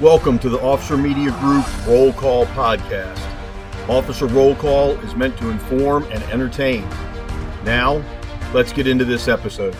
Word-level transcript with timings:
Welcome 0.00 0.38
to 0.38 0.48
the 0.48 0.58
Officer 0.62 0.96
Media 0.96 1.30
Group 1.40 1.86
Roll 1.86 2.10
Call 2.14 2.46
Podcast. 2.46 3.20
Officer 3.86 4.24
Roll 4.28 4.54
Call 4.54 4.92
is 5.00 5.14
meant 5.14 5.36
to 5.36 5.50
inform 5.50 6.04
and 6.04 6.22
entertain. 6.32 6.88
Now, 7.64 8.02
let's 8.54 8.72
get 8.72 8.86
into 8.86 9.04
this 9.04 9.28
episode. 9.28 9.76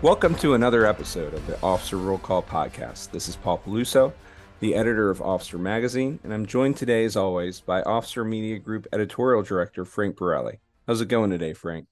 Welcome 0.00 0.36
to 0.36 0.54
another 0.54 0.86
episode 0.86 1.34
of 1.34 1.46
the 1.46 1.60
Officer 1.60 1.98
Roll 1.98 2.16
Call 2.16 2.42
Podcast. 2.42 3.10
This 3.10 3.28
is 3.28 3.36
Paul 3.36 3.58
Peluso, 3.58 4.14
the 4.60 4.74
editor 4.74 5.10
of 5.10 5.20
Officer 5.20 5.58
Magazine, 5.58 6.18
and 6.24 6.32
I'm 6.32 6.46
joined 6.46 6.78
today, 6.78 7.04
as 7.04 7.14
always, 7.14 7.60
by 7.60 7.82
Officer 7.82 8.24
Media 8.24 8.58
Group 8.58 8.86
editorial 8.90 9.42
director 9.42 9.84
Frank 9.84 10.16
Borelli. 10.16 10.60
How's 10.86 11.02
it 11.02 11.08
going 11.08 11.28
today, 11.28 11.52
Frank? 11.52 11.86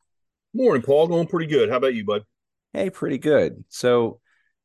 Morning, 0.55 0.81
Paul. 0.81 1.09
Going 1.09 1.27
pretty 1.27 1.47
good. 1.47 1.69
How 1.69 1.77
about 1.77 1.95
you, 1.95 2.07
bud? 2.07 2.25
Hey, 2.73 2.89
pretty 2.89 3.19
good. 3.19 3.65
So, 3.69 4.21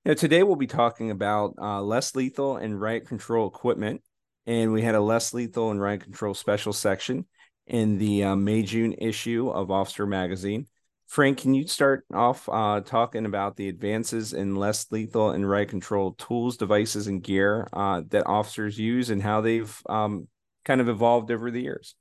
know, 0.06 0.14
today 0.14 0.44
we'll 0.44 0.56
be 0.56 0.68
talking 0.68 1.12
about 1.12 1.56
uh, 1.62 1.82
less 1.82 2.16
lethal 2.16 2.58
and 2.58 2.80
riot 2.80 3.08
control 3.08 3.48
equipment, 3.48 4.02
and 4.46 4.72
we 4.72 4.82
had 4.82 4.96
a 4.96 5.02
less 5.02 5.34
lethal 5.34 5.72
and 5.72 5.82
riot 5.82 6.02
control 6.02 6.34
special 6.34 6.74
section 6.74 7.26
in 7.68 7.98
the 7.98 8.24
uh, 8.24 8.36
May 8.36 8.64
June 8.64 8.94
issue 8.94 9.50
of 9.50 9.72
Officer 9.72 10.06
Magazine. 10.06 10.68
Frank, 11.08 11.40
can 11.40 11.54
you 11.54 11.68
start 11.68 12.06
off 12.14 12.48
uh, 12.50 12.80
talking 12.82 13.26
about 13.26 13.58
the 13.58 13.68
advances 13.68 14.34
in 14.34 14.56
less 14.56 14.90
lethal 14.92 15.32
and 15.32 15.48
riot 15.48 15.70
control 15.70 16.14
tools, 16.14 16.58
devices, 16.58 17.08
and 17.08 17.22
gear 17.22 17.68
uh, 17.74 18.02
that 18.10 18.28
officers 18.28 18.80
use, 18.80 19.10
and 19.10 19.22
how 19.22 19.42
they've 19.42 19.82
um, 19.90 20.28
kind 20.64 20.80
of 20.80 20.88
evolved 20.88 21.32
over 21.32 21.52
the 21.52 21.62
years? 21.62 21.96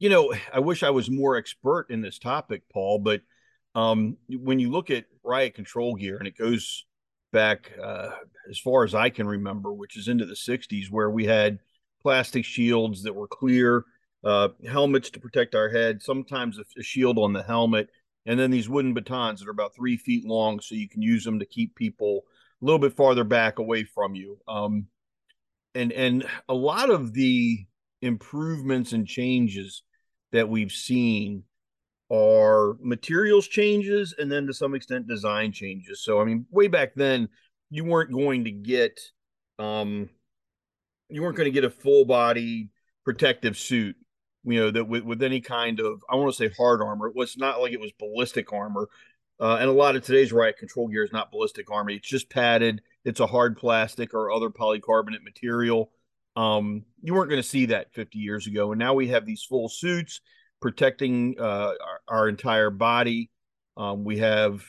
you 0.00 0.08
know, 0.08 0.34
I 0.52 0.58
wish 0.60 0.82
I 0.82 0.90
was 0.90 1.10
more 1.10 1.36
expert 1.36 1.90
in 1.90 2.00
this 2.00 2.18
topic, 2.18 2.62
Paul, 2.72 2.98
but 2.98 3.20
um, 3.74 4.16
when 4.28 4.58
you 4.58 4.70
look 4.70 4.90
at 4.90 5.04
riot 5.22 5.54
control 5.54 5.94
gear, 5.94 6.16
and 6.16 6.26
it 6.26 6.36
goes 6.36 6.86
back 7.32 7.72
uh, 7.82 8.10
as 8.48 8.58
far 8.58 8.84
as 8.84 8.94
I 8.94 9.10
can 9.10 9.26
remember, 9.26 9.72
which 9.72 9.96
is 9.96 10.08
into 10.08 10.26
the 10.26 10.34
60s, 10.34 10.90
where 10.90 11.10
we 11.10 11.26
had 11.26 11.58
plastic 12.02 12.44
shields 12.44 13.02
that 13.02 13.14
were 13.14 13.28
clear, 13.28 13.84
uh, 14.24 14.48
helmets 14.68 15.10
to 15.10 15.20
protect 15.20 15.54
our 15.54 15.68
head, 15.68 16.02
sometimes 16.02 16.58
a, 16.58 16.64
a 16.78 16.82
shield 16.82 17.18
on 17.18 17.32
the 17.32 17.42
helmet, 17.42 17.88
and 18.26 18.38
then 18.38 18.50
these 18.50 18.68
wooden 18.68 18.94
batons 18.94 19.40
that 19.40 19.48
are 19.48 19.52
about 19.52 19.74
three 19.74 19.96
feet 19.96 20.24
long, 20.24 20.60
so 20.60 20.74
you 20.74 20.88
can 20.88 21.02
use 21.02 21.24
them 21.24 21.38
to 21.38 21.46
keep 21.46 21.74
people 21.74 22.24
a 22.60 22.64
little 22.64 22.78
bit 22.78 22.94
farther 22.94 23.24
back 23.24 23.58
away 23.58 23.84
from 23.84 24.14
you. 24.14 24.38
Um, 24.46 24.86
and 25.74 25.92
and 25.92 26.26
a 26.48 26.54
lot 26.54 26.90
of 26.90 27.12
the 27.12 27.64
improvements 28.02 28.92
and 28.92 29.06
changes 29.06 29.82
that 30.32 30.48
we've 30.48 30.72
seen 30.72 31.44
are 32.10 32.74
materials 32.80 33.46
changes 33.46 34.14
and 34.18 34.30
then 34.30 34.46
to 34.46 34.54
some 34.54 34.74
extent 34.74 35.06
design 35.06 35.52
changes. 35.52 36.02
So 36.02 36.20
I 36.20 36.24
mean, 36.24 36.46
way 36.50 36.68
back 36.68 36.94
then, 36.94 37.28
you 37.70 37.84
weren't 37.84 38.12
going 38.12 38.44
to 38.44 38.50
get 38.50 39.00
um 39.58 40.08
you 41.08 41.22
weren't 41.22 41.36
going 41.36 41.46
to 41.46 41.52
get 41.52 41.64
a 41.64 41.70
full 41.70 42.04
body 42.04 42.70
protective 43.04 43.56
suit, 43.56 43.96
you 44.44 44.60
know, 44.60 44.70
that 44.70 44.84
with, 44.84 45.04
with 45.04 45.22
any 45.22 45.40
kind 45.40 45.80
of 45.80 46.02
I 46.10 46.16
want 46.16 46.34
to 46.34 46.36
say 46.36 46.54
hard 46.56 46.82
armor. 46.82 47.08
It 47.08 47.16
was 47.16 47.36
not 47.36 47.60
like 47.60 47.72
it 47.72 47.80
was 47.80 47.92
ballistic 47.98 48.52
armor. 48.52 48.88
Uh, 49.40 49.56
and 49.56 49.70
a 49.70 49.72
lot 49.72 49.96
of 49.96 50.04
today's 50.04 50.32
riot 50.32 50.58
control 50.58 50.88
gear 50.88 51.02
is 51.02 51.12
not 51.12 51.30
ballistic 51.30 51.70
armor. 51.70 51.90
It's 51.90 52.06
just 52.06 52.28
padded. 52.28 52.82
It's 53.04 53.20
a 53.20 53.26
hard 53.26 53.56
plastic 53.56 54.12
or 54.12 54.30
other 54.30 54.50
polycarbonate 54.50 55.24
material. 55.24 55.90
Um, 56.36 56.84
you 57.02 57.14
weren't 57.14 57.30
going 57.30 57.42
to 57.42 57.48
see 57.48 57.66
that 57.66 57.94
50 57.94 58.18
years 58.18 58.46
ago, 58.46 58.70
and 58.72 58.78
now 58.78 58.92
we 58.92 59.08
have 59.08 59.24
these 59.24 59.42
full 59.42 59.70
suits 59.70 60.20
protecting 60.60 61.36
uh, 61.38 61.72
our, 61.84 62.00
our, 62.08 62.28
entire 62.28 62.70
body. 62.70 63.30
Um, 63.76 64.04
we 64.04 64.18
have 64.18 64.62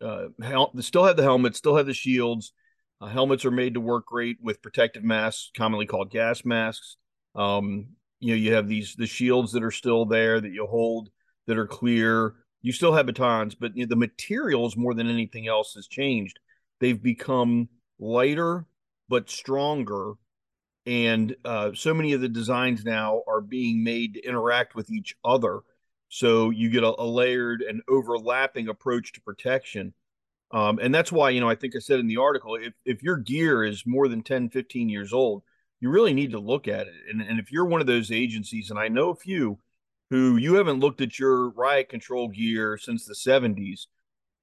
uh, 0.00 0.28
hel- 0.42 0.72
still 0.80 1.04
have 1.04 1.16
the 1.16 1.22
helmets, 1.22 1.58
still 1.58 1.76
have 1.76 1.86
the 1.86 1.94
shields. 1.94 2.52
Uh, 3.00 3.06
helmets 3.06 3.44
are 3.44 3.50
made 3.50 3.74
to 3.74 3.80
work 3.80 4.06
great 4.06 4.38
with 4.42 4.62
protective 4.62 5.04
masks, 5.04 5.50
commonly 5.56 5.86
called 5.86 6.10
gas 6.10 6.44
masks. 6.44 6.96
Um, 7.34 7.88
you 8.20 8.30
know, 8.30 8.36
you 8.36 8.54
have 8.54 8.68
these 8.68 8.94
the 8.96 9.06
shields 9.06 9.52
that 9.52 9.62
are 9.62 9.70
still 9.70 10.04
there 10.04 10.40
that 10.40 10.52
you 10.52 10.66
hold 10.66 11.10
that 11.46 11.58
are 11.58 11.66
clear. 11.66 12.34
You 12.62 12.72
still 12.72 12.94
have 12.94 13.06
batons, 13.06 13.54
but 13.54 13.76
you 13.76 13.84
know, 13.84 13.88
the 13.88 13.96
materials 13.96 14.76
more 14.76 14.94
than 14.94 15.08
anything 15.08 15.46
else 15.46 15.74
has 15.74 15.86
changed. 15.86 16.38
They've 16.80 17.00
become 17.00 17.68
lighter 18.00 18.66
but 19.08 19.30
stronger 19.30 20.14
and 20.86 21.34
uh, 21.44 21.70
so 21.74 21.92
many 21.94 22.12
of 22.12 22.20
the 22.20 22.28
designs 22.28 22.84
now 22.84 23.22
are 23.28 23.40
being 23.40 23.84
made 23.84 24.14
to 24.14 24.24
interact 24.24 24.74
with 24.74 24.90
each 24.90 25.14
other. 25.24 25.60
So 26.08 26.50
you 26.50 26.70
get 26.70 26.84
a, 26.84 27.00
a 27.00 27.04
layered 27.04 27.62
and 27.62 27.82
overlapping 27.88 28.68
approach 28.68 29.12
to 29.12 29.20
protection. 29.20 29.94
Um, 30.50 30.78
and 30.80 30.94
that's 30.94 31.12
why 31.12 31.28
you 31.28 31.42
know 31.42 31.48
i 31.50 31.54
think 31.54 31.76
i 31.76 31.78
said 31.78 32.00
in 32.00 32.06
the 32.06 32.16
article 32.16 32.54
if, 32.54 32.72
if 32.86 33.02
your 33.02 33.18
gear 33.18 33.62
is 33.62 33.82
more 33.84 34.08
than 34.08 34.22
10 34.22 34.48
15 34.48 34.88
years 34.88 35.12
old 35.12 35.42
you 35.78 35.90
really 35.90 36.14
need 36.14 36.30
to 36.30 36.38
look 36.38 36.66
at 36.66 36.86
it. 36.86 36.94
And, 37.10 37.20
and 37.20 37.38
if 37.38 37.52
you're 37.52 37.66
one 37.66 37.82
of 37.82 37.86
those 37.86 38.10
agencies 38.10 38.70
and 38.70 38.78
i 38.78 38.88
know 38.88 39.10
a 39.10 39.14
few 39.14 39.58
who 40.08 40.38
you 40.38 40.54
haven't 40.54 40.80
looked 40.80 41.02
at 41.02 41.18
your 41.18 41.50
riot 41.50 41.90
control 41.90 42.28
gear 42.28 42.78
since 42.78 43.04
the 43.04 43.12
70s 43.12 43.88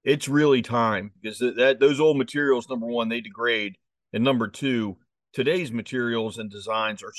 it's 0.06 0.30
really 0.30 0.62
time 0.62 1.12
because 1.20 1.40
that 1.40 1.80
those 1.80 2.00
old 2.00 2.18
materials 2.18 2.70
number 2.70 2.86
one 2.86 3.10
they 3.10 3.22
degrade. 3.22 3.76
And 4.14 4.24
number 4.24 4.48
two 4.48 4.98
today's 5.36 5.72
materials 5.72 6.38
and 6.38 6.50
designs 6.50 7.04
are 7.04 7.14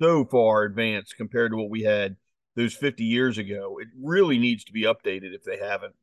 so 0.00 0.24
far 0.24 0.64
advanced 0.64 1.16
compared 1.16 1.52
to 1.52 1.56
what 1.56 1.70
we 1.70 1.82
had 1.82 2.16
those 2.56 2.74
50 2.74 3.04
years 3.04 3.38
ago. 3.38 3.78
It 3.80 3.88
really 3.98 4.38
needs 4.38 4.64
to 4.64 4.72
be 4.72 4.82
updated 4.82 5.34
if 5.34 5.44
they 5.44 5.56
haven't. 5.56 5.94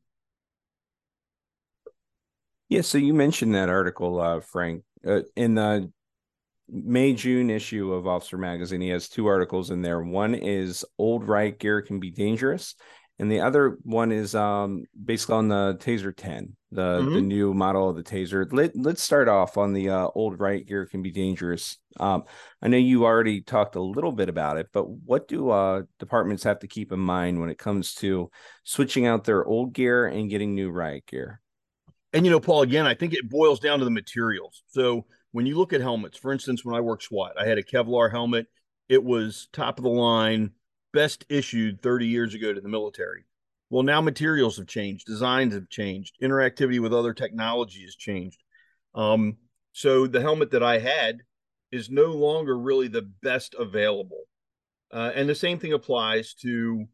Yeah, 2.70 2.80
so 2.80 2.98
you 2.98 3.14
mentioned 3.14 3.54
that 3.54 3.68
article, 3.68 4.18
uh, 4.20 4.40
Frank, 4.40 4.82
uh, 5.06 5.20
in 5.36 5.54
the 5.54 5.92
May 6.70 7.14
June 7.14 7.50
issue 7.50 7.92
of 7.92 8.06
Officer 8.06 8.36
Magazine. 8.36 8.80
He 8.80 8.88
has 8.88 9.08
two 9.08 9.26
articles 9.26 9.70
in 9.70 9.80
there. 9.80 10.02
One 10.02 10.34
is 10.34 10.84
"Old 10.98 11.26
Riot 11.26 11.58
Gear 11.58 11.80
Can 11.80 11.98
Be 11.98 12.10
Dangerous," 12.10 12.74
and 13.18 13.32
the 13.32 13.40
other 13.40 13.78
one 13.84 14.12
is 14.12 14.34
um, 14.34 14.84
basically 15.02 15.36
on 15.36 15.48
the 15.48 15.78
Taser 15.80 16.14
10, 16.14 16.57
the 16.70 17.00
mm-hmm. 17.00 17.14
the 17.14 17.20
new 17.20 17.54
model 17.54 17.88
of 17.88 17.96
the 17.96 18.02
Taser. 18.02 18.46
Let 18.52 18.76
Let's 18.76 19.02
start 19.02 19.28
off 19.28 19.56
on 19.56 19.72
the 19.72 19.90
uh, 19.90 20.08
old 20.14 20.38
riot 20.38 20.66
gear 20.66 20.86
can 20.86 21.02
be 21.02 21.10
dangerous. 21.10 21.78
Um, 21.98 22.24
I 22.62 22.68
know 22.68 22.76
you 22.76 23.04
already 23.04 23.40
talked 23.40 23.74
a 23.74 23.82
little 23.82 24.12
bit 24.12 24.28
about 24.28 24.58
it, 24.58 24.68
but 24.72 24.88
what 24.88 25.28
do 25.28 25.50
uh, 25.50 25.82
departments 25.98 26.44
have 26.44 26.60
to 26.60 26.68
keep 26.68 26.92
in 26.92 27.00
mind 27.00 27.40
when 27.40 27.50
it 27.50 27.58
comes 27.58 27.94
to 27.94 28.30
switching 28.64 29.06
out 29.06 29.24
their 29.24 29.44
old 29.44 29.72
gear 29.72 30.06
and 30.06 30.30
getting 30.30 30.54
new 30.54 30.70
riot 30.70 31.06
gear? 31.06 31.40
And 32.12 32.24
you 32.24 32.30
know, 32.30 32.40
Paul, 32.40 32.62
again, 32.62 32.86
I 32.86 32.94
think 32.94 33.14
it 33.14 33.28
boils 33.28 33.60
down 33.60 33.78
to 33.78 33.84
the 33.84 33.90
materials. 33.90 34.62
So 34.68 35.06
when 35.32 35.46
you 35.46 35.56
look 35.58 35.72
at 35.72 35.80
helmets, 35.80 36.18
for 36.18 36.32
instance, 36.32 36.64
when 36.64 36.74
I 36.74 36.80
worked 36.80 37.04
SWAT, 37.04 37.32
I 37.38 37.46
had 37.46 37.58
a 37.58 37.62
Kevlar 37.62 38.10
helmet. 38.10 38.46
It 38.88 39.02
was 39.02 39.48
top 39.52 39.78
of 39.78 39.84
the 39.84 39.90
line 39.90 40.52
best 40.92 41.24
issued 41.28 41.82
30 41.82 42.06
years 42.06 42.34
ago 42.34 42.52
to 42.52 42.60
the 42.60 42.68
military. 42.68 43.24
Well, 43.70 43.82
now 43.82 44.00
materials 44.00 44.56
have 44.56 44.66
changed, 44.66 45.06
designs 45.06 45.54
have 45.54 45.68
changed, 45.68 46.16
interactivity 46.22 46.80
with 46.80 46.94
other 46.94 47.12
technology 47.12 47.82
has 47.82 47.94
changed. 47.94 48.42
Um, 48.94 49.36
so 49.72 50.06
the 50.06 50.20
helmet 50.20 50.50
that 50.52 50.62
I 50.62 50.78
had 50.78 51.18
is 51.70 51.90
no 51.90 52.06
longer 52.06 52.58
really 52.58 52.88
the 52.88 53.10
best 53.22 53.54
available. 53.58 54.22
Uh, 54.90 55.12
and 55.14 55.28
the 55.28 55.34
same 55.34 55.58
thing 55.58 55.74
applies 55.74 56.34
to 56.34 56.86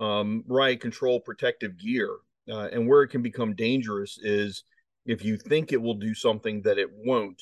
um, 0.00 0.42
riot 0.46 0.80
control 0.80 1.20
protective 1.20 1.78
gear. 1.78 2.08
Uh, 2.50 2.68
and 2.72 2.88
where 2.88 3.02
it 3.02 3.08
can 3.08 3.22
become 3.22 3.54
dangerous 3.54 4.18
is 4.20 4.64
if 5.06 5.24
you 5.24 5.36
think 5.36 5.72
it 5.72 5.80
will 5.80 5.94
do 5.94 6.14
something 6.14 6.62
that 6.62 6.78
it 6.78 6.88
won't, 6.92 7.40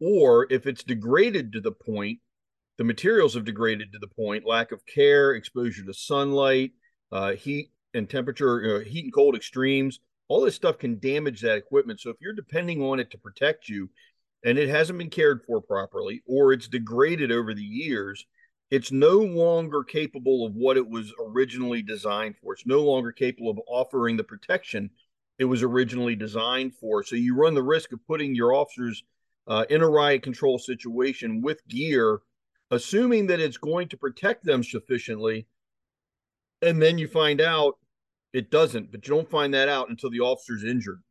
or 0.00 0.46
if 0.50 0.66
it's 0.66 0.84
degraded 0.84 1.52
to 1.52 1.60
the 1.60 1.72
point 1.72 2.20
the 2.78 2.84
materials 2.84 3.34
have 3.34 3.44
degraded 3.44 3.92
to 3.92 3.98
the 3.98 4.08
point 4.08 4.44
lack 4.46 4.70
of 4.70 4.84
care, 4.84 5.32
exposure 5.32 5.84
to 5.84 5.94
sunlight, 5.94 6.72
uh, 7.10 7.32
heat 7.32 7.70
and 7.96 8.08
temperature, 8.08 8.76
uh, 8.76 8.80
heat 8.80 9.04
and 9.04 9.12
cold 9.12 9.34
extremes. 9.34 10.00
All 10.28 10.40
this 10.40 10.54
stuff 10.54 10.78
can 10.78 10.98
damage 10.98 11.40
that 11.42 11.56
equipment. 11.56 12.00
So 12.00 12.10
if 12.10 12.16
you're 12.20 12.32
depending 12.32 12.82
on 12.82 13.00
it 13.00 13.10
to 13.10 13.18
protect 13.18 13.68
you 13.68 13.90
and 14.44 14.58
it 14.58 14.68
hasn't 14.68 14.98
been 14.98 15.10
cared 15.10 15.42
for 15.46 15.60
properly 15.60 16.22
or 16.26 16.52
it's 16.52 16.68
degraded 16.68 17.30
over 17.30 17.54
the 17.54 17.62
years, 17.62 18.26
it's 18.70 18.90
no 18.90 19.18
longer 19.18 19.84
capable 19.84 20.44
of 20.44 20.54
what 20.54 20.76
it 20.76 20.88
was 20.88 21.12
originally 21.24 21.82
designed 21.82 22.36
for. 22.42 22.52
It's 22.52 22.66
no 22.66 22.82
longer 22.82 23.12
capable 23.12 23.50
of 23.50 23.60
offering 23.68 24.16
the 24.16 24.24
protection 24.24 24.90
it 25.38 25.44
was 25.44 25.62
originally 25.62 26.16
designed 26.16 26.74
for. 26.74 27.04
So 27.04 27.14
you 27.14 27.36
run 27.36 27.54
the 27.54 27.62
risk 27.62 27.92
of 27.92 28.04
putting 28.06 28.34
your 28.34 28.54
officers 28.54 29.04
uh, 29.46 29.64
in 29.70 29.82
a 29.82 29.88
riot 29.88 30.22
control 30.22 30.58
situation 30.58 31.40
with 31.42 31.66
gear 31.68 32.20
assuming 32.70 33.26
that 33.28 33.40
it's 33.40 33.56
going 33.56 33.88
to 33.88 33.96
protect 33.96 34.44
them 34.44 34.62
sufficiently. 34.62 35.46
And 36.62 36.80
then 36.80 36.98
you 36.98 37.08
find 37.08 37.40
out 37.40 37.78
it 38.32 38.50
doesn't, 38.50 38.90
but 38.90 39.06
you 39.06 39.14
don't 39.14 39.30
find 39.30 39.54
that 39.54 39.68
out 39.68 39.88
until 39.88 40.10
the 40.10 40.20
officer's 40.20 40.64
injured. 40.64 41.02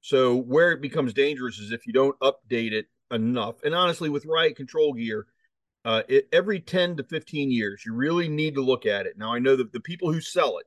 So, 0.00 0.36
where 0.36 0.72
it 0.72 0.80
becomes 0.80 1.12
dangerous 1.12 1.58
is 1.58 1.72
if 1.72 1.86
you 1.86 1.92
don't 1.92 2.18
update 2.20 2.72
it 2.72 2.86
enough. 3.10 3.56
And 3.64 3.74
honestly, 3.74 4.08
with 4.08 4.26
riot 4.26 4.56
control 4.56 4.92
gear, 4.92 5.26
uh, 5.84 6.02
it, 6.08 6.28
every 6.32 6.60
10 6.60 6.96
to 6.96 7.04
15 7.04 7.50
years, 7.50 7.82
you 7.86 7.94
really 7.94 8.28
need 8.28 8.54
to 8.54 8.60
look 8.60 8.86
at 8.86 9.06
it. 9.06 9.16
Now, 9.16 9.32
I 9.32 9.38
know 9.38 9.56
that 9.56 9.72
the 9.72 9.80
people 9.80 10.12
who 10.12 10.20
sell 10.20 10.58
it, 10.58 10.66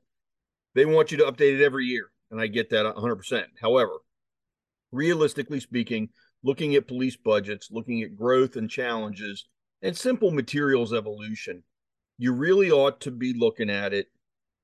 they 0.74 0.84
want 0.84 1.10
you 1.10 1.18
to 1.18 1.24
update 1.24 1.60
it 1.60 1.64
every 1.64 1.86
year. 1.86 2.10
And 2.30 2.40
I 2.40 2.46
get 2.46 2.70
that 2.70 2.86
100%. 2.86 3.44
However, 3.60 3.98
realistically 4.92 5.60
speaking, 5.60 6.08
looking 6.42 6.74
at 6.74 6.88
police 6.88 7.16
budgets, 7.16 7.68
looking 7.70 8.02
at 8.02 8.16
growth 8.16 8.56
and 8.56 8.70
challenges, 8.70 9.46
and 9.82 9.96
simple 9.96 10.30
materials 10.30 10.92
evolution, 10.92 11.62
you 12.18 12.32
really 12.32 12.70
ought 12.70 13.00
to 13.00 13.10
be 13.10 13.32
looking 13.32 13.70
at 13.70 13.92
it 13.92 14.06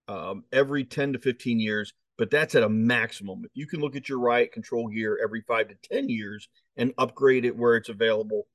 um, 0.08 0.44
every 0.52 0.84
10 0.84 1.14
to 1.14 1.18
15 1.18 1.60
years, 1.60 1.92
but 2.18 2.30
that's 2.30 2.54
at 2.54 2.62
a 2.62 2.68
maximum. 2.68 3.44
If 3.44 3.50
you 3.54 3.66
can 3.66 3.80
look 3.80 3.96
at 3.96 4.08
your 4.08 4.18
riot 4.18 4.52
control 4.52 4.88
gear 4.88 5.18
every 5.22 5.42
five 5.42 5.68
to 5.68 5.74
10 5.92 6.08
years 6.08 6.48
and 6.76 6.94
upgrade 6.98 7.44
it 7.44 7.56
where 7.56 7.76
it's 7.76 7.88
available, 7.88 8.46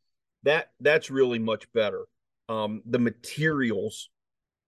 that 0.44 0.72
that's 0.80 1.12
really 1.12 1.40
much 1.40 1.72
better. 1.74 2.06
Um, 2.50 2.82
the 2.86 3.00
materials 3.00 4.10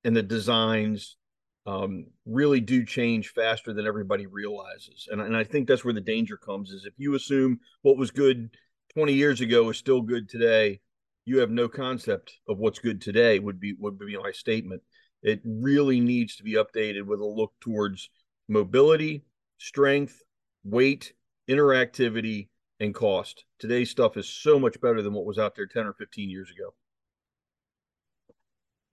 and 0.04 0.16
the 0.16 0.24
designs 0.24 1.18
um, 1.66 2.06
really 2.26 2.60
do 2.60 2.86
change 2.86 3.30
faster 3.30 3.74
than 3.74 3.88
everybody 3.88 4.26
realizes. 4.26 5.08
And, 5.10 5.22
and 5.22 5.36
I 5.36 5.44
think 5.44 5.68
that's 5.68 5.86
where 5.86 5.94
the 5.94 6.02
danger 6.02 6.38
comes 6.38 6.72
is 6.72 6.86
if 6.86 6.94
you 6.98 7.16
assume 7.16 7.60
what 7.82 7.98
was 7.98 8.12
good 8.12 8.50
20 8.94 9.14
years 9.14 9.42
ago 9.42 9.70
is 9.70 9.78
still 9.78 10.02
good 10.02 10.30
today, 10.30 10.82
you 11.26 11.40
have 11.40 11.50
no 11.50 11.70
concept 11.70 12.34
of 12.48 12.58
what's 12.58 12.80
good 12.80 13.02
today 13.02 13.40
would 13.40 13.60
be 13.60 13.74
would 13.80 13.98
be 13.98 14.18
my 14.18 14.32
statement. 14.32 14.82
It 15.24 15.42
really 15.46 16.02
needs 16.02 16.36
to 16.36 16.44
be 16.44 16.54
updated 16.54 17.04
with 17.04 17.22
a 17.22 17.26
look 17.26 17.54
towards 17.62 18.10
mobility, 18.50 19.24
strength, 19.58 20.22
weight, 20.66 21.14
interactivity, 21.50 22.50
and 22.82 22.94
cost. 22.94 23.46
Today's 23.58 23.90
stuff 23.90 24.18
is 24.18 24.28
so 24.28 24.60
much 24.60 24.80
better 24.82 25.02
than 25.02 25.14
what 25.14 25.26
was 25.26 25.40
out 25.40 25.56
there 25.56 25.66
10 25.66 25.86
or 25.88 25.94
15 25.94 26.30
years 26.30 26.52
ago. 26.52 26.74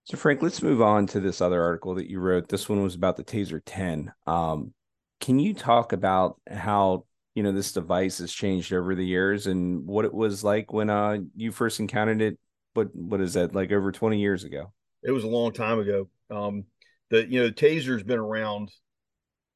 So, 0.05 0.17
Frank, 0.17 0.41
let's 0.41 0.63
move 0.63 0.81
on 0.81 1.07
to 1.09 1.21
this 1.21 1.41
other 1.41 1.63
article 1.63 1.95
that 1.97 2.09
you 2.09 2.21
wrote. 2.21 2.49
This 2.49 2.69
one 2.69 2.83
was 2.83 2.95
about 2.95 3.17
the 3.17 3.25
Taser 3.25 3.61
10. 3.65 4.13
Um, 4.27 4.73
can 5.21 5.39
you 5.39 5.53
talk 5.53 5.93
about 5.93 6.41
how 6.51 7.05
you 7.35 7.43
know 7.43 7.53
this 7.53 7.73
device 7.73 8.19
has 8.19 8.33
changed 8.33 8.73
over 8.73 8.95
the 8.95 9.05
years 9.05 9.47
and 9.47 9.87
what 9.87 10.05
it 10.05 10.15
was 10.15 10.43
like 10.43 10.73
when 10.73 10.91
uh, 10.91 11.19
you 11.37 11.53
first 11.53 11.81
encountered 11.81 12.23
it? 12.23 12.39
But 12.75 12.95
what 12.95 13.21
is 13.21 13.35
that 13.35 13.55
like 13.55 13.73
over 13.73 13.93
20 13.93 14.21
years 14.21 14.45
ago? 14.45 14.73
It 15.03 15.11
was 15.11 15.25
a 15.25 15.29
long 15.29 15.53
time 15.53 15.79
ago. 15.79 16.09
Um, 16.31 16.65
the 17.11 17.27
you 17.27 17.41
know 17.41 17.47
the 17.49 17.55
Taser's 17.55 18.03
been 18.03 18.19
around. 18.19 18.71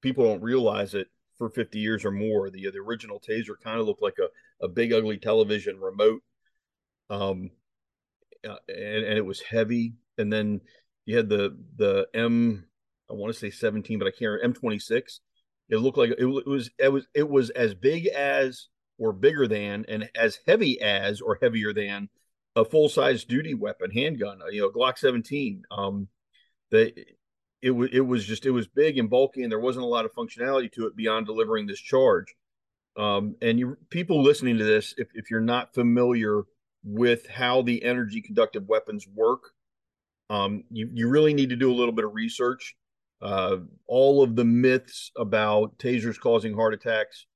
People 0.02 0.24
don't 0.24 0.42
realize 0.42 0.94
it 0.94 1.08
for 1.38 1.48
50 1.48 1.78
years 1.78 2.04
or 2.04 2.10
more. 2.10 2.50
The 2.50 2.70
the 2.70 2.78
original 2.78 3.20
Taser 3.20 3.54
kind 3.62 3.80
of 3.80 3.86
looked 3.86 4.02
like 4.02 4.18
a, 4.18 4.64
a 4.64 4.68
big 4.68 4.92
ugly 4.92 5.18
television 5.18 5.80
remote. 5.80 6.22
Um, 7.10 7.50
uh, 8.48 8.56
and, 8.68 9.04
and 9.04 9.18
it 9.18 9.24
was 9.24 9.40
heavy 9.40 9.94
and 10.18 10.32
then 10.32 10.60
you 11.06 11.16
had 11.16 11.28
the 11.28 11.56
the 11.76 12.06
M 12.14 12.64
I 13.10 13.12
want 13.12 13.32
to 13.32 13.38
say 13.38 13.50
17, 13.50 13.98
but 13.98 14.08
I 14.08 14.10
can't 14.10 14.30
remember 14.42 14.58
M26. 14.58 15.20
It 15.68 15.76
looked 15.76 15.98
like 15.98 16.10
it, 16.10 16.20
it 16.20 16.46
was 16.46 16.70
it 16.78 16.88
was 16.88 17.06
it 17.14 17.28
was 17.28 17.50
as 17.50 17.74
big 17.74 18.06
as 18.06 18.68
or 18.98 19.12
bigger 19.12 19.46
than 19.46 19.84
and 19.88 20.08
as 20.14 20.38
heavy 20.46 20.80
as 20.80 21.20
or 21.20 21.38
heavier 21.42 21.72
than 21.72 22.08
a 22.56 22.64
full 22.64 22.88
size 22.88 23.24
duty 23.24 23.54
weapon 23.54 23.90
handgun, 23.90 24.40
you 24.50 24.60
know, 24.60 24.70
Glock 24.70 24.98
17. 24.98 25.64
Um, 25.70 26.08
that 26.74 26.92
it 27.62 27.70
was 27.70 27.88
it 27.92 28.00
was 28.00 28.26
just 28.26 28.44
it 28.44 28.50
was 28.50 28.66
big 28.66 28.98
and 28.98 29.08
bulky 29.08 29.42
and 29.42 29.50
there 29.50 29.60
wasn't 29.60 29.84
a 29.84 29.88
lot 29.88 30.04
of 30.04 30.12
functionality 30.12 30.70
to 30.72 30.86
it 30.86 30.96
beyond 30.96 31.26
delivering 31.26 31.66
this 31.66 31.80
charge. 31.80 32.34
Um, 32.96 33.36
and 33.40 33.58
you 33.58 33.76
people 33.90 34.22
listening 34.22 34.58
to 34.58 34.64
this, 34.64 34.94
if, 34.98 35.08
if 35.14 35.30
you're 35.30 35.40
not 35.40 35.74
familiar 35.74 36.42
with 36.84 37.28
how 37.28 37.62
the 37.62 37.82
energy 37.82 38.20
conductive 38.20 38.68
weapons 38.68 39.06
work, 39.12 39.52
um, 40.30 40.64
you 40.70 40.90
you 40.92 41.08
really 41.08 41.32
need 41.32 41.50
to 41.50 41.56
do 41.56 41.72
a 41.72 41.74
little 41.74 41.94
bit 41.94 42.04
of 42.04 42.14
research. 42.14 42.74
Uh, 43.22 43.58
all 43.86 44.22
of 44.22 44.36
the 44.36 44.44
myths 44.44 45.10
about 45.16 45.78
tasers 45.78 46.20
causing 46.20 46.54
heart 46.54 46.74
attacks. 46.74 47.26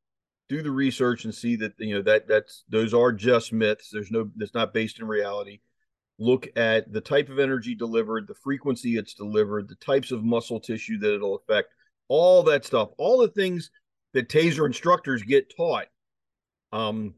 Do 0.48 0.62
the 0.62 0.70
research 0.70 1.24
and 1.24 1.34
see 1.34 1.56
that 1.56 1.74
you 1.78 1.94
know 1.94 2.02
that 2.02 2.26
that's 2.28 2.64
those 2.68 2.92
are 2.92 3.12
just 3.12 3.52
myths. 3.52 3.90
There's 3.92 4.10
no 4.10 4.30
that's 4.36 4.54
not 4.54 4.74
based 4.74 4.98
in 4.98 5.06
reality. 5.06 5.60
Look 6.18 6.48
at 6.56 6.92
the 6.92 7.00
type 7.00 7.28
of 7.28 7.38
energy 7.38 7.74
delivered, 7.74 8.26
the 8.26 8.34
frequency 8.34 8.96
it's 8.96 9.14
delivered, 9.14 9.68
the 9.68 9.76
types 9.76 10.10
of 10.10 10.24
muscle 10.24 10.58
tissue 10.58 10.98
that 10.98 11.14
it'll 11.14 11.36
affect, 11.36 11.68
all 12.08 12.42
that 12.44 12.64
stuff, 12.64 12.90
all 12.98 13.18
the 13.18 13.28
things 13.28 13.70
that 14.14 14.28
taser 14.28 14.66
instructors 14.66 15.22
get 15.22 15.54
taught. 15.56 15.86
Um, 16.72 17.14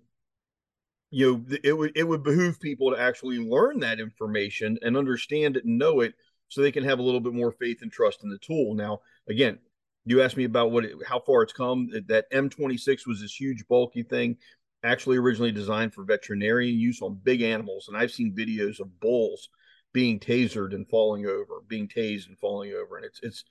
you 1.10 1.32
know 1.32 1.56
it 1.62 1.72
would 1.72 1.92
it 1.96 2.04
would 2.04 2.22
behoove 2.22 2.60
people 2.60 2.90
to 2.90 3.00
actually 3.00 3.38
learn 3.38 3.80
that 3.80 4.00
information 4.00 4.78
and 4.82 4.96
understand 4.96 5.56
it 5.56 5.64
and 5.64 5.78
know 5.78 6.00
it 6.00 6.14
so 6.48 6.60
they 6.60 6.72
can 6.72 6.84
have 6.84 6.98
a 6.98 7.02
little 7.02 7.20
bit 7.20 7.34
more 7.34 7.52
faith 7.52 7.82
and 7.82 7.92
trust 7.92 8.22
in 8.22 8.30
the 8.30 8.38
tool 8.38 8.74
now 8.74 9.00
again 9.28 9.58
you 10.06 10.22
asked 10.22 10.36
me 10.36 10.44
about 10.44 10.70
what 10.70 10.84
it, 10.84 10.96
how 11.06 11.18
far 11.20 11.42
it's 11.42 11.52
come 11.52 11.90
that 12.06 12.30
m26 12.32 13.06
was 13.06 13.20
this 13.20 13.38
huge 13.38 13.66
bulky 13.68 14.02
thing 14.02 14.36
actually 14.82 15.16
originally 15.16 15.52
designed 15.52 15.92
for 15.92 16.04
veterinarian 16.04 16.78
use 16.78 17.02
on 17.02 17.20
big 17.22 17.42
animals 17.42 17.88
and 17.88 17.96
i've 17.96 18.12
seen 18.12 18.34
videos 18.34 18.80
of 18.80 19.00
bulls 19.00 19.48
being 19.92 20.18
tasered 20.18 20.74
and 20.74 20.88
falling 20.88 21.26
over 21.26 21.60
being 21.68 21.88
tased 21.88 22.28
and 22.28 22.38
falling 22.38 22.72
over 22.72 22.96
and 22.96 23.04
it's 23.04 23.20
it's 23.22 23.44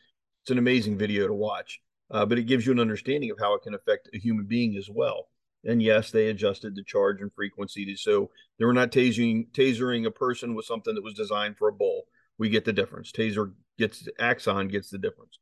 it's 0.44 0.52
an 0.52 0.58
amazing 0.58 0.98
video 0.98 1.28
to 1.28 1.34
watch 1.34 1.82
uh, 2.12 2.26
but 2.26 2.40
it 2.40 2.48
gives 2.48 2.66
you 2.66 2.72
an 2.72 2.80
understanding 2.80 3.30
of 3.30 3.38
how 3.40 3.54
it 3.54 3.62
can 3.62 3.76
affect 3.76 4.10
a 4.14 4.18
human 4.18 4.46
being 4.46 4.76
as 4.78 4.90
well 4.90 5.28
and 5.66 5.82
yes, 5.82 6.12
they 6.12 6.28
adjusted 6.28 6.76
the 6.76 6.84
charge 6.84 7.22
and 7.22 7.34
frequency 7.34 7.86
to, 7.86 7.98
so 7.98 8.32
they 8.58 8.66
were 8.66 8.74
not 8.74 8.92
tasering 8.92 9.50
tasering 9.52 10.06
a 10.06 10.12
person 10.12 10.56
with 10.56 10.66
something 10.66 10.96
that 10.96 11.04
was 11.04 11.14
designed 11.14 11.58
for 11.58 11.68
a 11.68 11.74
bull. 11.74 12.04
We 12.38 12.50
get 12.50 12.64
the 12.64 12.74
difference. 12.74 13.12
Taser 13.12 13.54
gets 13.78 14.08
Axon 14.20 14.70
gets 14.70 14.90
the 14.90 14.98
difference. 14.98 15.40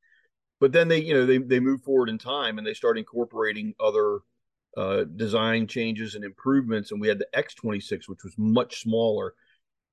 But 0.59 0.71
then 0.71 0.87
they, 0.87 0.99
you 0.99 1.13
know, 1.13 1.25
they 1.25 1.37
they 1.37 1.59
move 1.59 1.83
forward 1.83 2.09
in 2.09 2.17
time 2.17 2.57
and 2.57 2.65
they 2.65 2.73
start 2.73 2.97
incorporating 2.97 3.75
other 3.79 4.19
uh, 4.77 5.03
design 5.15 5.67
changes 5.67 6.15
and 6.15 6.23
improvements. 6.23 6.91
And 6.91 7.01
we 7.01 7.07
had 7.07 7.19
the 7.19 7.27
X26, 7.35 8.07
which 8.07 8.23
was 8.23 8.33
much 8.37 8.81
smaller. 8.81 9.33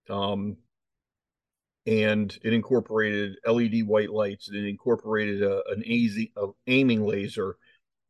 Um, 0.09 0.59
and 1.87 2.37
it 2.43 2.53
incorporated 2.53 3.37
LED 3.47 3.87
white 3.87 4.11
lights. 4.11 4.49
And 4.49 4.57
it 4.57 4.69
incorporated 4.69 5.43
a, 5.43 5.63
an 5.71 5.83
easy 5.85 6.33
a 6.37 6.49
aiming 6.67 7.05
laser 7.05 7.57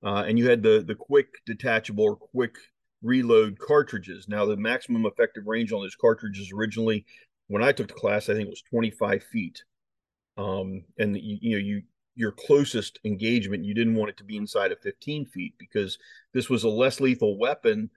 uh, 0.05 0.25
and 0.29 0.39
you 0.39 0.49
had 0.49 0.63
the 0.63 0.85
the 0.87 0.95
quick 0.95 1.29
detachable 1.47 2.05
or 2.05 2.17
quick 2.17 2.57
reload 3.03 3.59
cartridges. 3.59 4.29
Now 4.29 4.45
the 4.45 4.57
maximum 4.57 5.07
effective 5.07 5.45
range 5.47 5.73
on 5.73 5.81
those 5.81 5.97
cartridges 5.97 6.53
originally, 6.55 7.07
when 7.49 7.63
I 7.63 7.73
took 7.73 7.89
the 7.89 7.95
class, 7.95 8.29
I 8.29 8.35
think 8.35 8.47
it 8.47 8.51
was 8.51 8.63
25 8.69 9.23
feet. 9.25 9.65
Um, 10.37 10.85
and 10.99 11.17
you, 11.17 11.39
you 11.41 11.51
know 11.53 11.65
you 11.65 11.83
your 12.17 12.33
closest 12.33 12.99
engagement, 13.05 13.65
you 13.65 13.75
didn't 13.75 13.97
want 13.97 14.11
it 14.11 14.17
to 14.19 14.25
be 14.25 14.37
inside 14.37 14.73
of 14.73 14.81
15 14.81 15.27
feet 15.27 15.55
because 15.59 15.99
this 16.33 16.49
was 16.49 16.65
a 16.65 16.69
less 16.69 17.01
lethal 17.01 17.39
weapon 17.39 17.91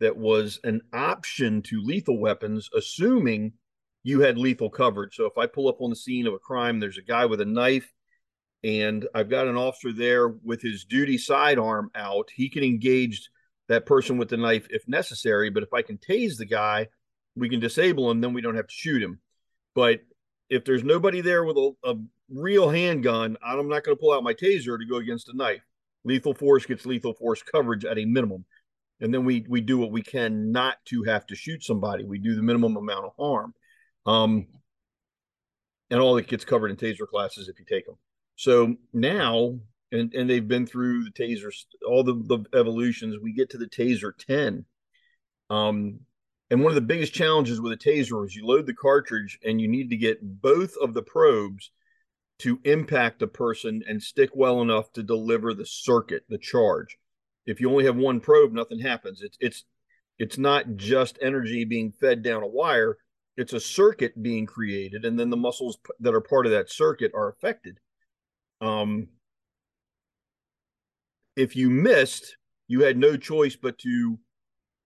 that 0.00 0.16
was 0.16 0.60
an 0.64 0.80
option 0.92 1.62
to 1.62 1.82
lethal 1.82 2.18
weapons, 2.18 2.68
assuming 2.76 3.52
you 4.02 4.20
had 4.20 4.36
lethal 4.36 4.68
coverage. 4.68 5.14
So 5.14 5.26
if 5.26 5.38
I 5.38 5.46
pull 5.46 5.68
up 5.68 5.80
on 5.80 5.90
the 5.90 5.96
scene 5.96 6.26
of 6.26 6.34
a 6.34 6.38
crime, 6.38 6.80
there's 6.80 6.98
a 6.98 7.02
guy 7.02 7.26
with 7.26 7.40
a 7.40 7.46
knife 7.46 7.90
and 8.64 9.06
I've 9.14 9.30
got 9.30 9.48
an 9.48 9.56
officer 9.56 9.92
there 9.92 10.28
with 10.28 10.62
his 10.62 10.84
duty 10.84 11.18
sidearm 11.18 11.90
out. 11.94 12.30
He 12.34 12.48
can 12.48 12.62
engage 12.62 13.28
that 13.68 13.86
person 13.86 14.18
with 14.18 14.28
the 14.28 14.36
knife 14.36 14.66
if 14.70 14.86
necessary, 14.86 15.50
but 15.50 15.62
if 15.62 15.72
I 15.72 15.82
can 15.82 15.98
tase 15.98 16.36
the 16.36 16.46
guy, 16.46 16.88
we 17.34 17.48
can 17.48 17.60
disable 17.60 18.10
him, 18.10 18.20
then 18.20 18.32
we 18.32 18.40
don't 18.40 18.56
have 18.56 18.66
to 18.66 18.74
shoot 18.74 19.02
him. 19.02 19.20
But 19.74 20.00
if 20.52 20.66
there's 20.66 20.84
nobody 20.84 21.22
there 21.22 21.44
with 21.44 21.56
a, 21.56 21.72
a 21.84 21.94
real 22.28 22.68
handgun, 22.68 23.38
I'm 23.42 23.68
not 23.68 23.84
going 23.84 23.96
to 23.96 24.00
pull 24.00 24.12
out 24.12 24.22
my 24.22 24.34
taser 24.34 24.78
to 24.78 24.86
go 24.88 24.96
against 24.96 25.30
a 25.30 25.36
knife. 25.36 25.62
Lethal 26.04 26.34
force 26.34 26.66
gets 26.66 26.84
lethal 26.84 27.14
force 27.14 27.42
coverage 27.42 27.86
at 27.86 27.98
a 27.98 28.04
minimum. 28.04 28.44
And 29.00 29.12
then 29.12 29.24
we 29.24 29.46
we 29.48 29.62
do 29.62 29.78
what 29.78 29.90
we 29.90 30.02
can 30.02 30.52
not 30.52 30.76
to 30.86 31.04
have 31.04 31.26
to 31.28 31.34
shoot 31.34 31.64
somebody. 31.64 32.04
We 32.04 32.18
do 32.18 32.36
the 32.36 32.42
minimum 32.42 32.76
amount 32.76 33.06
of 33.06 33.12
harm. 33.18 33.54
Um, 34.04 34.46
and 35.90 36.00
all 36.00 36.14
that 36.16 36.28
gets 36.28 36.44
covered 36.44 36.70
in 36.70 36.76
taser 36.76 37.08
classes 37.08 37.48
if 37.48 37.58
you 37.58 37.64
take 37.64 37.86
them. 37.86 37.96
So 38.36 38.76
now, 38.92 39.58
and, 39.90 40.12
and 40.14 40.28
they've 40.28 40.46
been 40.46 40.66
through 40.66 41.04
the 41.04 41.10
tasers, 41.10 41.64
all 41.86 42.04
the, 42.04 42.14
the 42.14 42.58
evolutions, 42.58 43.16
we 43.22 43.32
get 43.32 43.50
to 43.50 43.58
the 43.58 43.66
taser 43.66 44.12
10. 44.16 44.64
Um, 45.50 46.00
and 46.52 46.62
one 46.62 46.70
of 46.70 46.74
the 46.74 46.82
biggest 46.82 47.14
challenges 47.14 47.62
with 47.62 47.72
a 47.72 47.78
taser 47.78 48.26
is 48.26 48.36
you 48.36 48.44
load 48.46 48.66
the 48.66 48.74
cartridge 48.74 49.38
and 49.42 49.58
you 49.58 49.66
need 49.66 49.88
to 49.88 49.96
get 49.96 50.42
both 50.42 50.74
of 50.82 50.92
the 50.92 51.00
probes 51.00 51.70
to 52.40 52.60
impact 52.64 53.22
a 53.22 53.26
person 53.26 53.82
and 53.88 54.02
stick 54.02 54.28
well 54.34 54.60
enough 54.60 54.92
to 54.92 55.02
deliver 55.02 55.54
the 55.54 55.64
circuit, 55.64 56.24
the 56.28 56.36
charge. 56.36 56.98
If 57.46 57.58
you 57.58 57.70
only 57.70 57.86
have 57.86 57.96
one 57.96 58.20
probe, 58.20 58.52
nothing 58.52 58.80
happens. 58.80 59.22
It's 59.22 59.38
it's 59.40 59.64
it's 60.18 60.36
not 60.36 60.76
just 60.76 61.18
energy 61.22 61.64
being 61.64 61.90
fed 61.90 62.22
down 62.22 62.42
a 62.42 62.46
wire, 62.46 62.98
it's 63.38 63.54
a 63.54 63.60
circuit 63.60 64.22
being 64.22 64.44
created 64.44 65.06
and 65.06 65.18
then 65.18 65.30
the 65.30 65.38
muscles 65.38 65.78
that 66.00 66.14
are 66.14 66.20
part 66.20 66.44
of 66.44 66.52
that 66.52 66.70
circuit 66.70 67.12
are 67.14 67.30
affected. 67.30 67.78
Um, 68.60 69.08
if 71.34 71.56
you 71.56 71.70
missed, 71.70 72.36
you 72.68 72.82
had 72.82 72.98
no 72.98 73.16
choice 73.16 73.56
but 73.56 73.78
to 73.78 74.18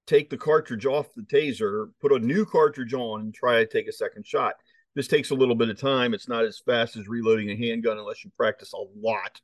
take 0.06 0.30
the 0.30 0.36
cartridge 0.36 0.86
off 0.86 1.14
the 1.14 1.22
taser, 1.22 1.90
put 2.00 2.12
a 2.12 2.18
new 2.18 2.44
cartridge 2.44 2.94
on, 2.94 3.20
and 3.20 3.34
try 3.34 3.56
to 3.56 3.66
take 3.66 3.88
a 3.88 3.92
second 3.92 4.26
shot. 4.26 4.54
This 4.94 5.08
takes 5.08 5.30
a 5.30 5.34
little 5.34 5.54
bit 5.54 5.68
of 5.68 5.78
time. 5.78 6.14
It's 6.14 6.28
not 6.28 6.44
as 6.44 6.62
fast 6.64 6.96
as 6.96 7.08
reloading 7.08 7.50
a 7.50 7.56
handgun 7.56 7.98
unless 7.98 8.25
you 8.25 8.30
practice 8.36 8.72
a 8.72 8.84
lot. 8.98 9.40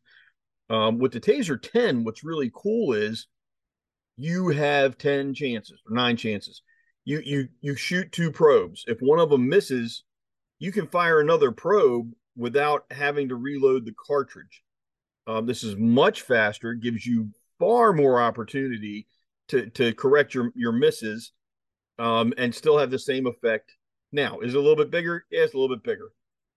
Um, 0.70 0.98
with 0.98 1.12
the 1.12 1.20
Taser 1.20 1.60
10, 1.60 2.04
what's 2.04 2.24
really 2.24 2.50
cool 2.54 2.94
is 2.94 3.26
you 4.16 4.48
have 4.48 4.96
10 4.96 5.34
chances 5.34 5.80
or 5.86 5.94
nine 5.94 6.16
chances. 6.16 6.62
You 7.04 7.20
you 7.24 7.48
you 7.60 7.74
shoot 7.74 8.12
two 8.12 8.30
probes. 8.30 8.84
If 8.86 8.98
one 9.00 9.18
of 9.18 9.28
them 9.28 9.48
misses, 9.48 10.04
you 10.60 10.70
can 10.70 10.86
fire 10.86 11.20
another 11.20 11.50
probe 11.50 12.12
without 12.36 12.84
having 12.90 13.28
to 13.28 13.34
reload 13.34 13.84
the 13.84 13.94
cartridge. 14.06 14.62
Um, 15.26 15.46
this 15.46 15.64
is 15.64 15.76
much 15.76 16.22
faster, 16.22 16.74
gives 16.74 17.04
you 17.04 17.30
far 17.58 17.92
more 17.92 18.22
opportunity 18.22 19.06
to 19.52 19.70
to 19.70 19.94
correct 19.94 20.34
your 20.34 20.52
your 20.54 20.72
misses, 20.72 21.32
um, 21.98 22.32
and 22.36 22.54
still 22.54 22.78
have 22.78 22.90
the 22.90 22.98
same 22.98 23.26
effect. 23.26 23.72
Now, 24.10 24.40
is 24.40 24.54
it 24.54 24.58
a 24.58 24.60
little 24.60 24.76
bit 24.76 24.90
bigger? 24.90 25.24
Yeah, 25.30 25.44
it's 25.44 25.54
a 25.54 25.58
little 25.58 25.74
bit 25.74 25.84
bigger. 25.84 26.12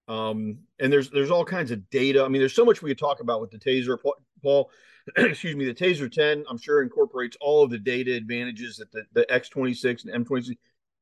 Um, 0.08 0.60
and 0.80 0.92
there's 0.92 1.10
there's 1.10 1.32
all 1.32 1.46
kinds 1.46 1.72
of 1.72 1.90
data. 1.90 2.24
I 2.24 2.28
mean, 2.28 2.42
there's 2.42 2.56
so 2.56 2.66
much 2.66 2.82
we 2.82 2.90
could 2.90 3.00
talk 3.00 3.20
about 3.20 3.42
with 3.42 3.52
the 3.52 3.60
taser, 3.60 3.98
Paul. 4.42 4.72
excuse 5.18 5.56
me, 5.56 5.66
the 5.66 5.74
Taser 5.74 6.12
10, 6.12 6.46
I'm 6.50 6.58
sure 6.58 6.82
incorporates 6.82 7.38
all 7.40 7.64
of 7.64 7.70
the 7.70 7.78
data 7.78 8.16
advantages 8.16 8.78
that 8.78 8.92
the, 8.92 9.04
the 9.14 9.26
X26 9.32 10.06
and 10.06 10.26
M26. 10.26 10.56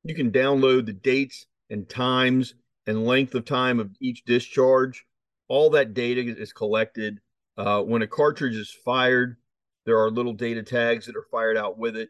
You 0.04 0.14
can 0.14 0.30
download 0.30 0.86
the 0.86 0.92
dates 0.92 1.46
and 1.70 1.88
times 1.88 2.56
and 2.86 3.06
length 3.06 3.34
of 3.34 3.46
time 3.46 3.80
of 3.80 3.92
each 4.02 4.26
discharge. 4.26 5.06
All 5.48 5.70
that 5.70 5.94
data 5.94 6.22
is 6.22 6.52
collected. 6.52 7.20
Uh, 7.56 7.82
when 7.82 8.02
a 8.02 8.08
cartridge 8.08 8.56
is 8.56 8.76
fired, 8.84 9.38
there 9.86 10.00
are 10.00 10.12
little 10.12 10.34
data 10.34 10.64
tags 10.64 11.06
that 11.06 11.16
are 11.16 11.28
fired 11.32 11.58
out 11.58 11.78
with 11.78 11.96
it 11.96 12.10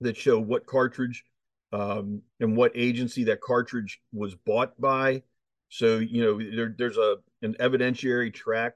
that 0.00 0.16
show 0.16 0.38
what 0.38 0.66
cartridge 0.66 1.24
um, 1.72 2.22
and 2.40 2.56
what 2.56 2.72
agency 2.74 3.24
that 3.24 3.40
cartridge 3.40 4.00
was 4.12 4.34
bought 4.34 4.78
by. 4.80 5.22
So 5.68 5.98
you 5.98 6.22
know 6.22 6.56
there, 6.56 6.74
there's 6.76 6.96
a 6.96 7.16
an 7.42 7.54
evidentiary 7.60 8.32
track 8.32 8.74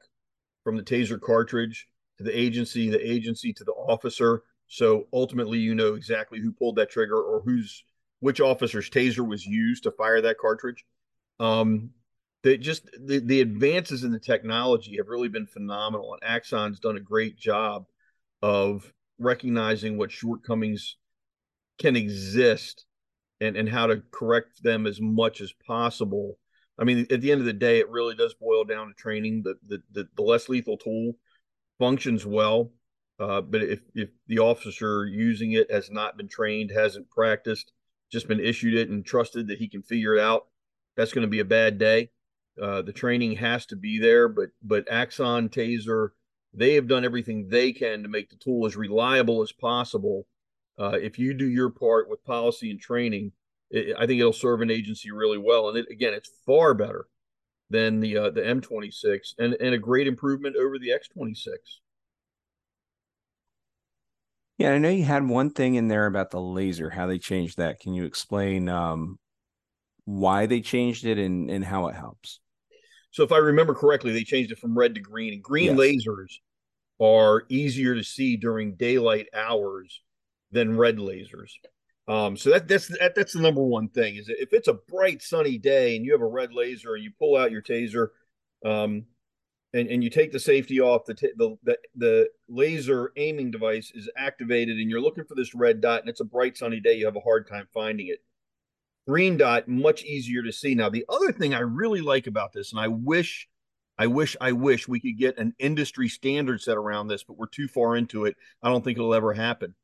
from 0.63 0.77
the 0.77 0.83
taser 0.83 1.21
cartridge 1.21 1.89
to 2.19 2.25
the 2.25 2.39
agency, 2.39 2.89
the 2.89 3.11
agency 3.11 3.53
to 3.53 3.65
the 3.65 3.73
officer. 3.73 4.43
So 4.69 5.07
ultimately, 5.13 5.59
you 5.59 5.75
know 5.75 5.95
exactly 5.95 6.41
who 6.41 6.53
pulled 6.53 6.77
that 6.77 6.91
trigger 6.91 7.21
or 7.21 7.41
who's 7.41 7.85
which 8.21 8.41
officer's 8.41 8.89
taser 8.89 9.27
was 9.27 9.45
used 9.45 9.83
to 9.83 9.91
fire 9.91 10.21
that 10.23 10.39
cartridge. 10.39 10.85
Um, 11.41 11.91
that 12.43 12.59
just 12.59 12.89
the, 13.05 13.19
the 13.21 13.41
advances 13.41 14.05
in 14.05 14.13
the 14.13 14.19
technology 14.19 14.97
have 14.99 15.09
really 15.09 15.29
been 15.29 15.47
phenomenal, 15.47 16.15
and 16.15 16.23
Axon's 16.23 16.79
done 16.79 16.97
a 16.97 17.01
great 17.01 17.37
job 17.37 17.87
of 18.45 18.93
recognizing 19.19 19.97
what 19.97 20.13
shortcomings 20.13 20.99
can 21.79 21.97
exist 21.97 22.85
and 23.41 23.57
and 23.57 23.71
how 23.71 23.87
to 23.87 24.03
correct 24.11 24.63
them 24.63 24.87
as 24.87 25.01
much 25.01 25.41
as 25.41 25.53
possible. 25.67 26.39
I 26.79 26.85
mean, 26.85 27.07
at 27.11 27.23
the 27.23 27.33
end 27.33 27.41
of 27.41 27.47
the 27.47 27.55
day, 27.55 27.79
it 27.79 27.89
really 27.89 28.15
does 28.15 28.35
boil 28.35 28.65
down 28.65 28.89
to 28.89 28.95
training. 28.95 29.45
The 29.45 29.55
the 29.67 29.83
the, 29.93 30.09
the 30.15 30.23
less 30.23 30.51
lethal 30.51 30.77
tool 30.77 31.15
functions 31.79 32.27
well, 32.27 32.71
uh, 33.19 33.41
but 33.41 33.63
if 33.63 33.81
if 33.95 34.11
the 34.27 34.41
officer 34.41 35.07
using 35.07 35.53
it 35.53 35.71
has 35.71 35.91
not 35.91 36.19
been 36.19 36.29
trained, 36.29 36.71
hasn't 36.71 37.09
practiced, 37.09 37.73
just 38.13 38.29
been 38.29 38.41
issued 38.41 38.75
it 38.75 38.91
and 38.91 39.07
trusted 39.07 39.49
that 39.49 39.59
he 39.59 39.69
can 39.69 39.83
figure 39.83 40.17
it 40.17 40.21
out, 40.21 40.49
that's 40.99 41.15
going 41.15 41.27
to 41.27 41.31
be 41.31 41.41
a 41.41 41.47
bad 41.47 41.79
day. 41.79 42.11
Uh, 42.61 42.83
the 42.83 42.93
training 42.93 43.37
has 43.37 43.65
to 43.67 43.77
be 43.77 43.99
there, 43.99 44.29
but 44.29 44.51
but 44.63 44.87
Axon 44.93 45.49
Taser, 45.49 46.11
they 46.55 46.75
have 46.75 46.87
done 46.87 47.05
everything 47.05 47.49
they 47.49 47.73
can 47.73 48.03
to 48.03 48.09
make 48.09 48.31
the 48.31 48.37
tool 48.37 48.67
as 48.67 48.77
reliable 48.77 49.43
as 49.43 49.53
possible. 49.53 50.27
Uh, 50.79 50.99
if 51.01 51.19
you 51.19 51.35
do 51.35 51.47
your 51.47 51.71
part 51.71 52.09
with 52.09 52.25
policy 52.25 52.71
and 52.71 52.81
training, 52.81 53.33
it, 53.71 53.97
I 53.99 54.07
think 54.07 54.21
it'll 54.21 54.33
serve 54.33 54.61
an 54.61 54.71
agency 54.71 55.11
really 55.11 55.39
well. 55.39 55.69
And 55.69 55.79
it, 55.79 55.87
again, 55.91 56.15
it's 56.15 56.31
far 56.47 56.75
better 56.75 57.07
than 57.71 58.01
the 58.01 58.17
uh, 58.17 58.31
the 58.31 58.43
M26 58.43 59.35
and 59.39 59.55
and 59.55 59.75
a 59.75 59.79
great 59.79 60.07
improvement 60.07 60.57
over 60.57 60.79
the 60.79 60.91
X26. 60.91 61.55
Yeah, 64.59 64.71
I 64.73 64.79
know 64.79 64.91
you 64.91 65.05
had 65.05 65.29
one 65.29 65.51
thing 65.51 65.75
in 65.75 65.89
there 65.89 66.07
about 66.07 66.31
the 66.31 66.41
laser, 66.41 66.91
how 66.91 67.09
they 67.09 67.19
changed 67.19 67.59
that. 67.59 67.81
Can 67.81 67.93
you 67.93 68.05
explain 68.05 68.69
um, 68.69 69.19
why 70.05 70.47
they 70.47 70.61
changed 70.61 71.05
it 71.05 71.19
and, 71.19 71.51
and 71.51 71.65
how 71.65 71.89
it 71.89 71.97
helps? 71.97 72.39
So, 73.11 73.25
if 73.25 73.33
I 73.33 73.39
remember 73.39 73.75
correctly, 73.75 74.13
they 74.13 74.23
changed 74.23 74.53
it 74.53 74.59
from 74.59 74.79
red 74.79 74.95
to 74.95 75.01
green. 75.01 75.33
And 75.33 75.43
green 75.43 75.77
yes. 75.77 76.07
lasers 76.07 76.39
are 77.01 77.45
easier 77.49 77.95
to 77.95 78.05
see 78.05 78.37
during 78.37 78.77
daylight 78.77 79.29
hours 79.35 80.01
than 80.53 80.77
red 80.77 80.99
lasers. 80.99 81.53
Um, 82.07 82.37
so 82.37 82.51
that 82.51 82.69
that's 82.69 82.89
that, 82.99 83.15
that's 83.15 83.33
the 83.33 83.41
number 83.41 83.63
one 83.63 83.89
thing 83.89 84.17
is 84.17 84.29
if 84.29 84.53
it's 84.53 84.69
a 84.69 84.75
bright 84.75 85.23
sunny 85.23 85.59
day 85.59 85.97
and 85.97 86.05
you 86.05 86.13
have 86.13 86.21
a 86.21 86.27
red 86.27 86.53
laser 86.53 86.95
and 86.95 87.03
you 87.03 87.11
pull 87.19 87.37
out 87.37 87.51
your 87.51 87.63
taser, 87.63 88.09
um, 88.65 89.07
and, 89.75 89.89
and 89.89 90.05
you 90.05 90.09
take 90.09 90.31
the 90.31 90.39
safety 90.39 90.81
off 90.81 91.05
the, 91.05 91.15
t- 91.15 91.33
the 91.37 91.57
the 91.65 91.79
the 91.97 92.29
laser 92.49 93.13
aiming 93.17 93.51
device 93.51 93.91
is 93.95 94.09
activated 94.17 94.79
and 94.79 94.89
you're 94.89 95.01
looking 95.01 95.25
for 95.25 95.35
this 95.35 95.55
red 95.55 95.81
dot 95.81 96.01
and 96.01 96.09
it's 96.09 96.21
a 96.21 96.25
bright 96.25 96.57
sunny 96.57 96.81
day 96.81 96.95
you 96.95 97.05
have 97.05 97.17
a 97.17 97.21
hard 97.21 97.47
time 97.47 97.67
finding 97.75 98.07
it 98.07 98.23
green 99.07 99.37
dot 99.37 99.69
much 99.69 100.05
easier 100.05 100.43
to 100.43 100.53
see 100.53 100.75
now 100.75 100.89
the 100.89 101.05
other 101.09 101.33
thing 101.33 101.53
i 101.53 101.59
really 101.59 102.01
like 102.01 102.27
about 102.27 102.53
this 102.53 102.73
and 102.73 102.81
i 102.81 102.89
wish 102.89 103.49
i 103.99 104.07
wish 104.07 104.37
i 104.41 104.53
wish 104.53 104.89
we 104.89 105.01
could 105.01 105.19
get 105.19 105.39
an 105.39 105.55
industry 105.59 106.09
standard 106.09 106.61
set 106.61 106.77
around 106.77 107.09
this 107.09 107.25
but 107.25 107.37
we're 107.37 107.47
too 107.47 107.69
far 107.69 107.97
into 107.97 108.25
it 108.25 108.37
i 108.63 108.69
don't 108.69 108.85
think 108.85 108.99
it'll 108.99 109.15
ever 109.15 109.33
happen 109.33 109.75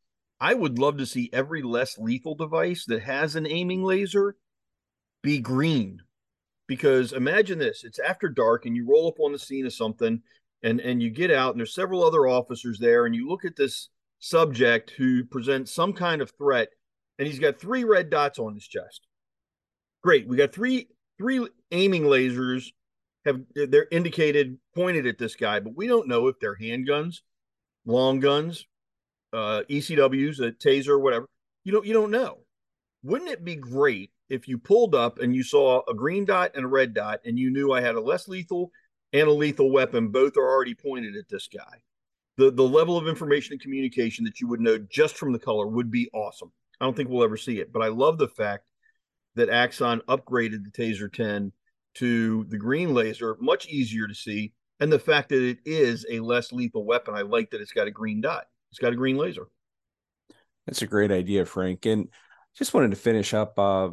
I 0.40 0.55
would 0.55 0.79
love 0.79 0.97
to 0.99 1.07
see 1.07 1.29
every 1.33 1.62
less 1.62 1.99
lethal 1.99 2.35
device 2.35 2.87
that 2.87 3.02
has 3.02 3.37
an 3.37 3.47
aiming 3.47 3.85
laser 3.85 4.37
be 5.23 5.38
green. 5.38 6.00
Because 6.67 7.12
imagine 7.12 7.59
this 7.59 7.85
it's 7.85 7.99
after 7.99 8.29
dark 8.29 8.64
and 8.64 8.76
you 8.76 8.87
roll 8.88 9.09
up 9.09 9.21
on 9.21 9.33
the 9.33 9.38
scene 9.38 9.67
of 9.67 9.75
something 9.75 10.23
and, 10.62 10.81
and 10.81 11.02
you 11.02 11.11
get 11.11 11.31
out 11.31 11.50
and 11.50 11.59
there's 11.61 11.75
several 11.75 12.05
other 12.05 12.29
officers 12.29 12.79
there 12.79 13.07
and 13.07 13.14
you 13.14 13.29
look 13.29 13.45
at 13.45 13.57
this 13.57 13.88
subject 14.21 14.90
who 14.90 15.25
presents 15.25 15.73
some 15.73 15.93
kind 15.93 16.23
of 16.23 16.31
threat 16.38 16.69
and 17.19 17.26
he's 17.26 17.40
got 17.40 17.59
three 17.59 17.83
red 17.83 18.09
dots 18.09 18.38
on 18.38 18.55
his 18.55 18.67
chest. 18.67 19.09
Great. 20.02 20.29
We 20.29 20.37
got 20.37 20.52
three 20.52 20.88
three 21.19 21.47
aiming 21.73 22.05
lasers 22.05 22.71
have 23.25 23.41
they're 23.55 23.89
indicated 23.91 24.59
pointed 24.75 25.07
at 25.07 25.19
this 25.19 25.37
guy, 25.37 25.61
but 25.61 25.77
we 25.77 25.87
don't 25.87 26.09
know 26.09 26.29
if 26.29 26.39
they're 26.41 26.57
handguns, 26.57 27.21
long 27.85 28.21
guns, 28.21 28.67
uh, 29.33 29.62
ECWs, 29.69 30.41
a 30.41 30.53
taser, 30.53 31.00
whatever. 31.00 31.27
You 31.65 31.73
don't 31.73 31.87
you 31.87 31.93
don't 31.93 32.11
know. 32.11 32.39
Wouldn't 33.03 33.31
it 33.31 33.45
be 33.45 33.57
great 33.57 34.11
if 34.29 34.47
you 34.49 34.59
pulled 34.59 34.95
up 34.95 35.19
and 35.19 35.35
you 35.35 35.43
saw 35.43 35.83
a 35.89 35.95
green 35.95 36.25
dot 36.25 36.53
and 36.55 36.65
a 36.65 36.69
red 36.69 36.95
dot, 36.95 37.21
and 37.25 37.39
you 37.39 37.50
knew 37.50 37.73
I 37.73 37.81
had 37.81 37.95
a 37.95 38.00
less 38.00 38.29
lethal 38.29 38.71
and 39.12 39.29
a 39.29 39.33
lethal 39.33 39.71
weapon, 39.71 40.09
both 40.09 40.37
are 40.37 40.49
already 40.49 40.75
pointed 40.75 41.17
at 41.17 41.29
this 41.29 41.49
guy. 41.49 41.83
The 42.37 42.50
the 42.50 42.67
level 42.67 42.97
of 42.97 43.09
information 43.09 43.53
and 43.53 43.61
communication 43.61 44.25
that 44.25 44.41
you 44.41 44.49
would 44.49 44.61
know 44.61 44.79
just 44.79 45.17
from 45.17 45.33
the 45.33 45.39
color 45.39 45.67
would 45.67 45.91
be 45.91 46.11
awesome. 46.15 46.53
I 46.81 46.87
don't 46.87 46.97
think 46.97 47.11
we'll 47.11 47.25
ever 47.25 47.37
see 47.37 47.61
it, 47.61 47.73
but 47.73 47.83
I 47.83 47.89
love 47.89 48.17
the 48.17 48.29
fact 48.29 48.65
that 49.35 49.50
Axon 49.50 50.00
upgraded 50.09 50.65
the 50.65 50.71
Taser 50.71 51.12
10 51.12 51.53
to 51.94 52.44
the 52.44 52.59
green 52.59 52.94
laser, 52.94 53.37
much 53.40 53.66
easier 53.66 54.06
to 54.06 54.14
see, 54.14 54.52
and 54.78 54.92
the 54.92 54.99
fact 54.99 55.28
that 55.30 55.42
it 55.42 55.59
is 55.64 56.06
a 56.11 56.20
less 56.20 56.52
lethal 56.52 56.85
weapon. 56.85 57.14
I 57.14 57.23
like 57.23 57.50
that 57.50 57.61
it's 57.61 57.73
got 57.73 57.87
a 57.87 57.90
green 57.90 58.20
dot. 58.20 58.47
It's 58.70 58.78
got 58.78 58.92
a 58.92 58.97
green 58.97 59.16
laser. 59.16 59.49
That's 60.66 60.82
a 60.82 60.87
great 60.87 61.11
idea, 61.11 61.44
Frank. 61.44 61.87
And 61.87 62.09
just 62.56 62.75
wanted 62.75 62.90
to 62.90 62.97
finish 62.97 63.35
up 63.35 63.59
uh, 63.59 63.90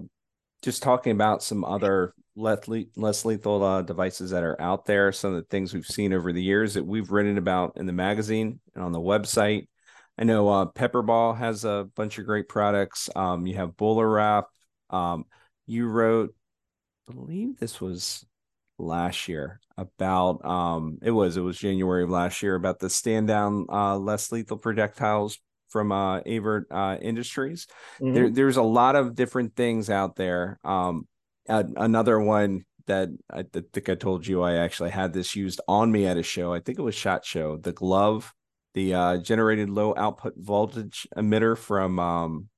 just 0.62 0.84
talking 0.84 1.12
about 1.12 1.44
some 1.44 1.64
other 1.64 2.14
less, 2.36 2.68
le- 2.68 2.86
less 2.96 3.26
lethal 3.26 3.64
uh, 3.64 3.82
devices 3.82 4.32
that 4.32 4.44
are 4.44 4.60
out 4.62 4.86
there, 4.86 5.12
some 5.12 5.34
of 5.34 5.38
the 5.38 5.48
things 5.50 5.74
we've 5.74 5.86
seen 5.86 6.14
over 6.14 6.32
the 6.32 6.44
years 6.44 6.76
that 6.76 6.86
we've 6.86 7.12
written 7.12 7.38
about 7.38 7.74
in 7.78 7.86
the 7.86 7.94
magazine 7.94 8.60
and 8.76 8.84
on 8.84 8.92
the 8.92 9.00
website. 9.00 9.68
I 10.20 10.24
know 10.24 10.48
uh, 10.50 10.66
Pepperball 10.66 11.38
has 11.38 11.66
a 11.66 11.88
bunch 11.96 12.18
of 12.18 12.26
great 12.26 12.48
products. 12.48 13.10
Um, 13.16 13.46
you 13.46 13.56
have 13.56 13.78
BolaWrap. 13.78 14.44
Um, 14.90 15.26
you 15.66 15.88
wrote, 15.88 16.34
believe 17.12 17.58
this 17.58 17.80
was 17.82 18.26
last 18.80 19.28
year 19.28 19.60
about 19.78 20.44
um 20.46 21.00
it 21.02 21.12
was 21.12 21.36
it 21.36 21.42
was 21.42 21.58
January 21.58 22.04
of 22.04 22.10
last 22.10 22.44
year 22.44 22.56
about 22.56 22.80
the 22.80 22.90
stand 22.90 23.28
down 23.28 23.66
uh 23.70 23.98
less 23.98 24.32
lethal 24.32 24.58
projectiles 24.58 25.40
from 25.70 25.92
uh 25.92 26.20
Avert 26.20 26.68
uh 26.72 26.98
Industries. 27.02 27.68
Mm-hmm. 28.00 28.14
There 28.14 28.30
there's 28.30 28.58
a 28.58 28.64
lot 28.64 28.96
of 28.96 29.16
different 29.16 29.56
things 29.56 29.90
out 29.90 30.16
there. 30.16 30.60
Um 30.64 31.08
uh, 31.50 31.64
another 31.78 32.20
one 32.20 32.66
that 32.88 33.10
I 33.30 33.44
think 33.44 33.90
I 33.90 33.96
told 33.96 34.28
you 34.28 34.42
I 34.44 34.56
actually 34.56 34.92
had 34.92 35.14
this 35.14 35.36
used 35.36 35.60
on 35.68 35.92
me 35.92 36.06
at 36.06 36.18
a 36.18 36.24
show. 36.24 36.54
I 36.54 36.60
think 36.60 36.78
it 36.78 36.84
was 36.84 36.96
Shot 36.96 37.26
Show. 37.26 37.58
The 37.58 37.72
glove, 37.72 38.34
the 38.74 38.94
uh 38.94 39.18
generated 39.18 39.70
low 39.70 39.94
output 39.98 40.34
voltage 40.38 41.08
emitter 41.18 41.58
from 41.58 42.00
um 42.00 42.50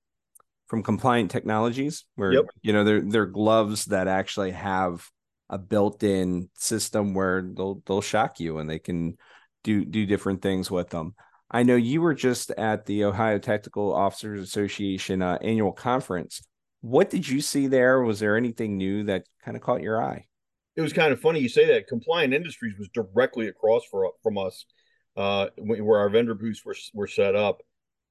from 0.70 0.84
Compliant 0.84 1.32
Technologies, 1.32 2.06
where 2.16 2.32
yep. 2.32 2.46
you 2.62 2.72
know 2.72 2.84
they're 2.84 3.02
they're 3.02 3.26
gloves 3.26 3.86
that 3.86 4.08
actually 4.08 4.52
have 4.52 5.06
a 5.50 5.58
built-in 5.58 6.50
system 6.54 7.14
where 7.14 7.42
they'll 7.42 7.82
they'll 7.86 8.02
shock 8.02 8.40
you 8.40 8.60
and 8.60 8.70
they 8.70 8.80
can 8.80 9.18
do 9.64 9.84
do 9.84 10.06
different 10.06 10.42
things 10.42 10.72
with 10.72 10.90
them. 10.90 11.16
I 11.52 11.64
know 11.64 11.76
you 11.76 12.02
were 12.02 12.14
just 12.14 12.52
at 12.52 12.86
the 12.86 13.06
Ohio 13.06 13.40
Tactical 13.40 13.92
Officers 13.92 14.40
Association 14.42 15.24
uh, 15.24 15.40
annual 15.42 15.72
conference. 15.72 16.44
What 16.82 17.10
did 17.10 17.28
you 17.28 17.42
see 17.42 17.66
there? 17.66 18.04
Was 18.04 18.20
there 18.20 18.38
anything 18.38 18.78
new 18.78 19.06
that 19.06 19.26
kind 19.44 19.58
of 19.58 19.64
caught 19.64 19.82
your 19.82 20.02
eye? 20.02 20.28
It 20.76 20.82
was 20.82 20.94
kind 20.94 21.12
of 21.12 21.20
funny 21.20 21.40
you 21.40 21.50
say 21.50 21.66
that. 21.74 21.88
Compliant 21.88 22.34
Industries 22.34 22.78
was 22.78 22.88
directly 22.94 23.48
across 23.48 23.82
for, 23.90 24.12
from 24.22 24.38
us, 24.38 24.66
uh, 25.18 25.48
where 25.58 26.00
our 26.00 26.10
vendor 26.10 26.36
booths 26.36 26.64
were 26.64 26.76
were 26.94 27.08
set 27.08 27.36
up, 27.36 27.62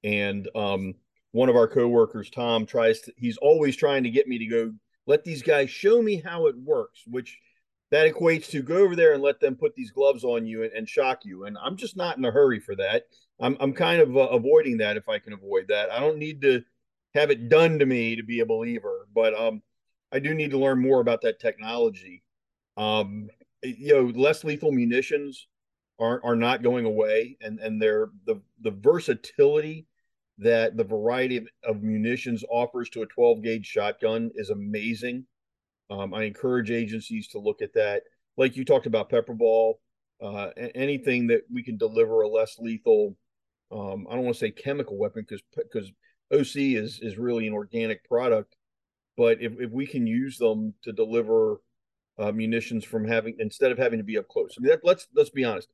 And 0.03 0.49
um, 0.55 0.95
one 1.33 1.49
of 1.49 1.57
our 1.57 1.69
coworkers, 1.69 2.31
Tom, 2.31 2.67
tries 2.67 3.01
to, 3.03 3.13
he's 3.17 3.37
always 3.39 3.77
trying 3.77 4.03
to 4.05 4.11
get 4.11 4.27
me 4.27 4.39
to 4.39 4.47
go, 4.47 4.73
let 5.07 5.25
these 5.25 5.43
guys 5.43 5.71
show 5.71 6.01
me 6.03 6.17
how 6.17 6.47
it 6.47 6.57
works, 6.57 7.03
which 7.07 7.39
that 7.91 8.13
equates 8.13 8.51
to 8.51 8.63
go 8.63 8.77
over 8.77 8.95
there 8.95 9.15
and 9.15 9.23
let 9.23 9.41
them 9.41 9.55
put 9.55 9.75
these 9.75 9.91
gloves 9.91 10.25
on 10.25 10.47
you 10.47 10.63
and, 10.63 10.73
and 10.73 10.89
shock 10.89 11.25
you. 11.25 11.45
And 11.45 11.57
I'm 11.63 11.77
just 11.77 11.97
not 11.97 12.19
in 12.19 12.25
a 12.25 12.31
hurry 12.31 12.61
for 12.61 12.77
that. 12.77 13.05
I'm, 13.41 13.57
I'm 13.61 13.73
kind 13.73 14.01
of 14.01 14.17
uh, 14.17 14.29
avoiding 14.29 14.79
that 14.79 14.97
if 14.97 15.09
I 15.09 15.19
can 15.19 15.33
avoid 15.33 15.67
that. 15.69 15.91
I 15.91 16.01
don't 16.01 16.19
need 16.19 16.43
to 16.43 16.63
have 17.15 17.31
it 17.31 17.49
done 17.49 17.79
to 17.79 17.87
me 17.87 18.17
to 18.17 18.23
be 18.23 18.41
a 18.41 18.47
believer, 18.47 19.07
but 19.15 19.39
um, 19.39 19.63
I 20.13 20.19
do 20.19 20.35
need 20.35 20.51
to 20.51 20.59
learn 20.59 20.81
more 20.81 21.01
about 21.01 21.23
that 21.23 21.41
technology. 21.41 22.23
Um, 22.77 23.29
you 23.63 23.95
know, 23.95 24.21
less 24.21 24.45
lethal 24.45 24.73
munitions 24.73 25.49
are 25.99 26.21
are 26.25 26.37
not 26.37 26.63
going 26.63 26.85
away, 26.85 27.37
and 27.41 27.59
and 27.59 27.83
they're 27.83 28.11
the 28.25 28.41
the 28.61 28.71
versatility 28.71 29.87
that 30.39 30.77
the 30.77 30.85
variety 30.85 31.37
of, 31.37 31.49
of 31.65 31.83
munitions 31.83 32.45
offers 32.51 32.89
to 32.91 33.03
a 33.03 33.07
12 33.07 33.43
gauge 33.43 33.67
shotgun 33.67 34.31
is 34.35 34.51
amazing. 34.51 35.27
Um, 35.91 36.15
I 36.15 36.25
encourage 36.25 36.71
agencies 36.71 37.29
to 37.29 37.39
look 37.39 37.61
at 37.61 37.75
that. 37.75 38.03
Like 38.37 38.57
you 38.57 38.65
talked 38.65 38.87
about 38.87 39.11
pepper 39.11 39.35
ball, 39.35 39.81
uh, 40.23 40.51
anything 40.75 41.27
that 41.29 41.43
we 41.53 41.63
can 41.63 41.77
deliver 41.77 42.23
a 42.23 42.29
less 42.29 42.57
lethal. 42.59 43.17
Um, 43.73 44.07
I 44.09 44.15
don't 44.15 44.25
want 44.25 44.37
to 44.37 44.41
say 44.41 44.51
chemical 44.51 44.97
weapon 44.97 45.27
because 45.29 45.43
because 45.57 45.91
OC 46.33 46.77
is 46.77 47.01
is 47.01 47.19
really 47.19 47.47
an 47.47 47.53
organic 47.53 48.05
product, 48.05 48.57
but 49.17 49.41
if, 49.41 49.53
if 49.61 49.71
we 49.71 49.87
can 49.87 50.07
use 50.07 50.39
them 50.39 50.75
to 50.85 50.93
deliver 50.93 51.61
uh, 52.19 52.33
munitions 52.33 52.85
from 52.85 53.07
having 53.07 53.37
instead 53.39 53.73
of 53.73 53.79
having 53.79 53.99
to 53.99 54.05
be 54.05 54.19
up 54.19 54.29
close, 54.29 54.55
I 54.57 54.63
mean, 54.63 54.71
that, 54.71 54.81
let's 54.85 55.09
let's 55.15 55.31
be 55.31 55.45
honest 55.45 55.69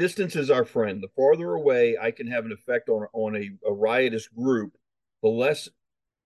distance 0.00 0.34
is 0.34 0.50
our 0.50 0.64
friend. 0.64 1.02
The 1.02 1.14
farther 1.14 1.52
away 1.52 1.96
I 2.00 2.10
can 2.10 2.26
have 2.28 2.46
an 2.46 2.52
effect 2.52 2.88
on 2.88 3.06
on 3.12 3.36
a, 3.36 3.50
a 3.68 3.72
riotous 3.72 4.26
group, 4.28 4.72
the 5.22 5.28
less 5.28 5.68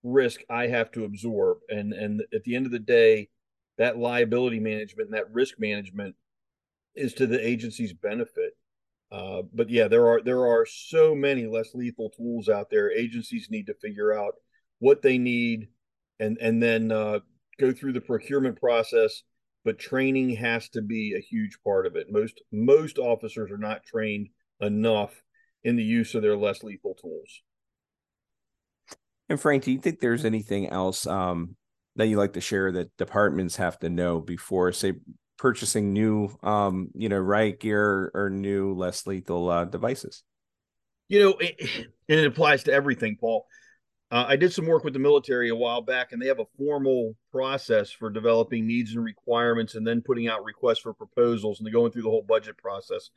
risk 0.05 0.43
I 0.49 0.69
have 0.69 0.93
to 0.93 1.05
absorb. 1.05 1.59
And 1.69 1.93
and 1.93 2.23
at 2.33 2.45
the 2.45 2.55
end 2.55 2.67
of 2.67 2.73
the 2.73 2.79
day, 2.79 3.31
that 3.77 3.99
liability 3.99 4.61
management 4.61 5.09
and 5.09 5.19
that 5.19 5.33
risk 5.33 5.59
management 5.59 6.15
is 6.95 7.15
to 7.15 7.27
the 7.27 7.45
agency's 7.45 7.93
benefit. 7.93 8.57
Uh, 9.11 9.43
but 9.53 9.69
yeah, 9.69 9.89
there 9.89 10.07
are 10.07 10.23
there 10.23 10.47
are 10.47 10.65
so 10.65 11.15
many 11.15 11.47
less 11.47 11.75
lethal 11.75 12.11
tools 12.11 12.49
out 12.49 12.71
there. 12.71 12.93
Agencies 12.93 13.49
need 13.51 13.67
to 13.67 13.75
figure 13.75 14.17
out 14.17 14.35
what 14.79 15.03
they 15.03 15.19
need, 15.19 15.69
and 16.21 16.39
and 16.41 16.63
then 16.63 16.93
uh, 16.93 17.19
go 17.59 17.73
through 17.73 17.93
the 17.93 18.01
procurement 18.01 18.61
process 18.61 19.25
but 19.65 19.79
training 19.79 20.37
has 20.37 20.69
to 20.71 20.83
be 20.83 21.15
a 21.15 21.21
huge 21.21 21.59
part 21.65 21.87
of 21.87 21.97
it. 21.97 22.11
Most 22.11 22.43
most 22.53 22.99
officers 22.99 23.51
are 23.51 23.59
not 23.59 23.85
trained 23.85 24.29
enough 24.61 25.23
in 25.63 25.77
the 25.77 25.83
use 25.83 26.15
of 26.15 26.23
their 26.23 26.37
less 26.37 26.63
lethal 26.63 26.95
tools. 26.95 27.43
And 29.29 29.41
Frank, 29.41 29.65
do 29.65 29.73
you 29.73 29.79
think 29.79 30.01
there's 30.01 30.27
anything 30.27 30.69
else 30.69 31.07
um, 31.07 31.57
that 31.97 32.09
you 32.09 32.19
like 32.19 32.35
to 32.35 32.41
share 32.41 32.71
that 32.73 32.95
departments 32.99 33.57
have 33.57 33.79
to 33.79 33.89
know 33.89 34.21
before, 34.21 34.71
say, 34.73 34.95
purchasing 35.39 35.93
new, 35.93 36.29
um, 36.43 36.91
you 36.95 37.09
know, 37.09 37.19
riot 37.19 37.61
gear 37.61 38.11
or 38.15 38.29
new 38.29 38.75
less 38.75 39.07
lethal 39.07 39.49
uh, 39.49 39.65
devices? 39.65 40.23
You 41.09 41.21
know, 41.21 41.37
it, 41.41 41.57
and 42.09 42.21
it 42.21 42.27
applies 42.27 42.65
to 42.65 42.73
everything, 42.73 43.17
Paul. 43.19 43.47
Uh, 44.15 44.27
I 44.29 44.37
did 44.37 44.53
some 44.53 44.67
work 44.67 44.85
with 44.85 44.93
the 44.93 45.01
military 45.01 45.49
a 45.49 45.57
while 45.57 45.83
back, 45.83 46.13
and 46.13 46.23
they 46.23 46.29
have 46.29 46.39
a 46.39 46.47
formal 46.57 47.17
process 47.33 47.91
for 47.91 48.11
developing 48.11 48.65
needs 48.65 48.95
and 48.95 49.05
requirements, 49.05 49.75
and 49.75 49.85
then 49.85 50.03
putting 50.03 50.29
out 50.29 50.45
requests 50.45 50.79
for 50.79 50.95
proposals, 50.95 51.59
and 51.59 51.73
going 51.73 51.91
through 51.91 52.03
the 52.03 52.11
whole 52.11 52.23
budget 52.23 52.57
process, 52.57 53.11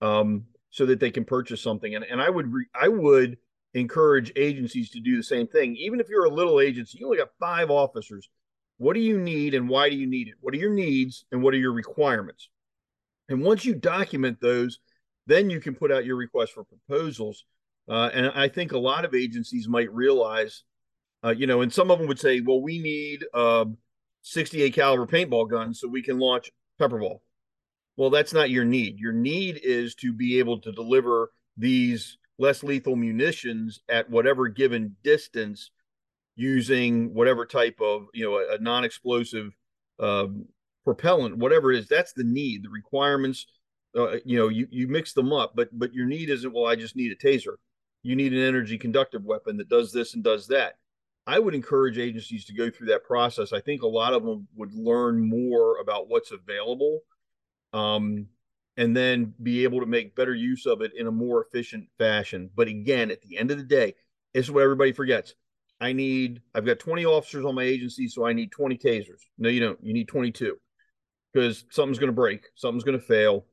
um, 0.00 0.46
so 0.70 0.86
that 0.86 0.98
they 0.98 1.10
can 1.10 1.26
purchase 1.26 1.60
something. 1.60 1.94
And 1.94 2.06
and 2.06 2.22
I 2.22 2.30
would 2.30 2.50
re- 2.50 2.70
I 2.74 2.88
would 2.88 3.36
encourage 3.74 4.32
agencies 4.34 4.88
to 4.92 5.00
do 5.00 5.14
the 5.14 5.22
same 5.22 5.46
thing. 5.46 5.76
Even 5.76 6.00
if 6.00 6.08
you're 6.08 6.24
a 6.24 6.34
little 6.34 6.58
agency, 6.58 6.96
you 6.98 7.04
only 7.04 7.18
got 7.18 7.36
five 7.38 7.70
officers. 7.70 8.30
What 8.78 8.94
do 8.94 9.00
you 9.00 9.18
need, 9.18 9.52
and 9.52 9.68
why 9.68 9.90
do 9.90 9.96
you 9.96 10.06
need 10.06 10.28
it? 10.28 10.36
What 10.40 10.54
are 10.54 10.56
your 10.58 10.72
needs, 10.72 11.26
and 11.30 11.42
what 11.42 11.52
are 11.52 11.58
your 11.58 11.74
requirements? 11.74 12.48
And 13.28 13.42
once 13.42 13.66
you 13.66 13.74
document 13.74 14.38
those, 14.40 14.78
then 15.26 15.50
you 15.50 15.60
can 15.60 15.74
put 15.74 15.92
out 15.92 16.06
your 16.06 16.16
request 16.16 16.54
for 16.54 16.64
proposals 16.64 17.44
uh, 17.90 18.08
and 18.14 18.30
I 18.36 18.46
think 18.46 18.70
a 18.70 18.78
lot 18.78 19.04
of 19.04 19.16
agencies 19.16 19.66
might 19.66 19.92
realize, 19.92 20.62
uh, 21.24 21.30
you 21.30 21.48
know, 21.48 21.60
and 21.60 21.72
some 21.72 21.90
of 21.90 21.98
them 21.98 22.06
would 22.06 22.20
say, 22.20 22.40
well, 22.40 22.62
we 22.62 22.78
need 22.78 23.24
um, 23.34 23.78
68 24.22 24.72
caliber 24.72 25.06
paintball 25.06 25.50
guns 25.50 25.80
so 25.80 25.88
we 25.88 26.00
can 26.00 26.20
launch 26.20 26.52
pepperball. 26.80 27.18
Well, 27.96 28.10
that's 28.10 28.32
not 28.32 28.48
your 28.48 28.64
need. 28.64 29.00
Your 29.00 29.12
need 29.12 29.60
is 29.64 29.96
to 29.96 30.12
be 30.12 30.38
able 30.38 30.60
to 30.60 30.70
deliver 30.70 31.32
these 31.56 32.16
less 32.38 32.62
lethal 32.62 32.94
munitions 32.94 33.80
at 33.88 34.08
whatever 34.08 34.46
given 34.46 34.94
distance 35.02 35.72
using 36.36 37.12
whatever 37.12 37.44
type 37.44 37.80
of, 37.80 38.04
you 38.14 38.24
know, 38.24 38.36
a, 38.36 38.54
a 38.54 38.58
non 38.60 38.84
explosive 38.84 39.52
um, 39.98 40.46
propellant, 40.84 41.38
whatever 41.38 41.72
it 41.72 41.80
is. 41.80 41.88
That's 41.88 42.12
the 42.12 42.22
need. 42.22 42.62
The 42.62 42.70
requirements, 42.70 43.46
uh, 43.96 44.18
you 44.24 44.38
know, 44.38 44.46
you, 44.46 44.68
you 44.70 44.86
mix 44.86 45.12
them 45.12 45.32
up, 45.32 45.54
but 45.56 45.76
but 45.76 45.92
your 45.92 46.06
need 46.06 46.30
isn't, 46.30 46.54
well, 46.54 46.66
I 46.66 46.76
just 46.76 46.94
need 46.94 47.10
a 47.10 47.16
taser 47.16 47.56
you 48.02 48.16
need 48.16 48.32
an 48.32 48.40
energy 48.40 48.78
conductive 48.78 49.24
weapon 49.24 49.56
that 49.58 49.68
does 49.68 49.92
this 49.92 50.14
and 50.14 50.24
does 50.24 50.46
that. 50.48 50.78
I 51.26 51.38
would 51.38 51.54
encourage 51.54 51.98
agencies 51.98 52.44
to 52.46 52.54
go 52.54 52.70
through 52.70 52.88
that 52.88 53.04
process. 53.04 53.52
I 53.52 53.60
think 53.60 53.82
a 53.82 53.88
lot 53.88 54.14
of 54.14 54.24
them 54.24 54.48
would 54.56 54.74
learn 54.74 55.28
more 55.28 55.78
about 55.78 56.08
what's 56.08 56.32
available 56.32 57.00
um, 57.72 58.26
and 58.76 58.96
then 58.96 59.34
be 59.42 59.64
able 59.64 59.80
to 59.80 59.86
make 59.86 60.16
better 60.16 60.34
use 60.34 60.66
of 60.66 60.80
it 60.80 60.92
in 60.96 61.06
a 61.06 61.12
more 61.12 61.44
efficient 61.44 61.86
fashion. 61.98 62.50
But 62.54 62.68
again, 62.68 63.10
at 63.10 63.20
the 63.22 63.36
end 63.36 63.50
of 63.50 63.58
the 63.58 63.64
day, 63.64 63.94
this 64.32 64.46
is 64.46 64.50
what 64.50 64.62
everybody 64.62 64.92
forgets. 64.92 65.34
I 65.80 65.92
need, 65.92 66.40
I've 66.54 66.66
got 66.66 66.78
20 66.78 67.04
officers 67.04 67.44
on 67.44 67.54
my 67.54 67.64
agency, 67.64 68.08
so 68.08 68.26
I 68.26 68.32
need 68.32 68.50
20 68.50 68.76
tasers. 68.78 69.20
No, 69.38 69.48
you 69.48 69.60
don't. 69.60 69.78
You 69.82 69.92
need 69.92 70.08
22 70.08 70.56
because 71.32 71.64
something's 71.70 71.98
going 71.98 72.08
to 72.08 72.12
break, 72.12 72.46
something's 72.54 72.84
going 72.84 72.98
to 72.98 73.04
fail, 73.04 73.46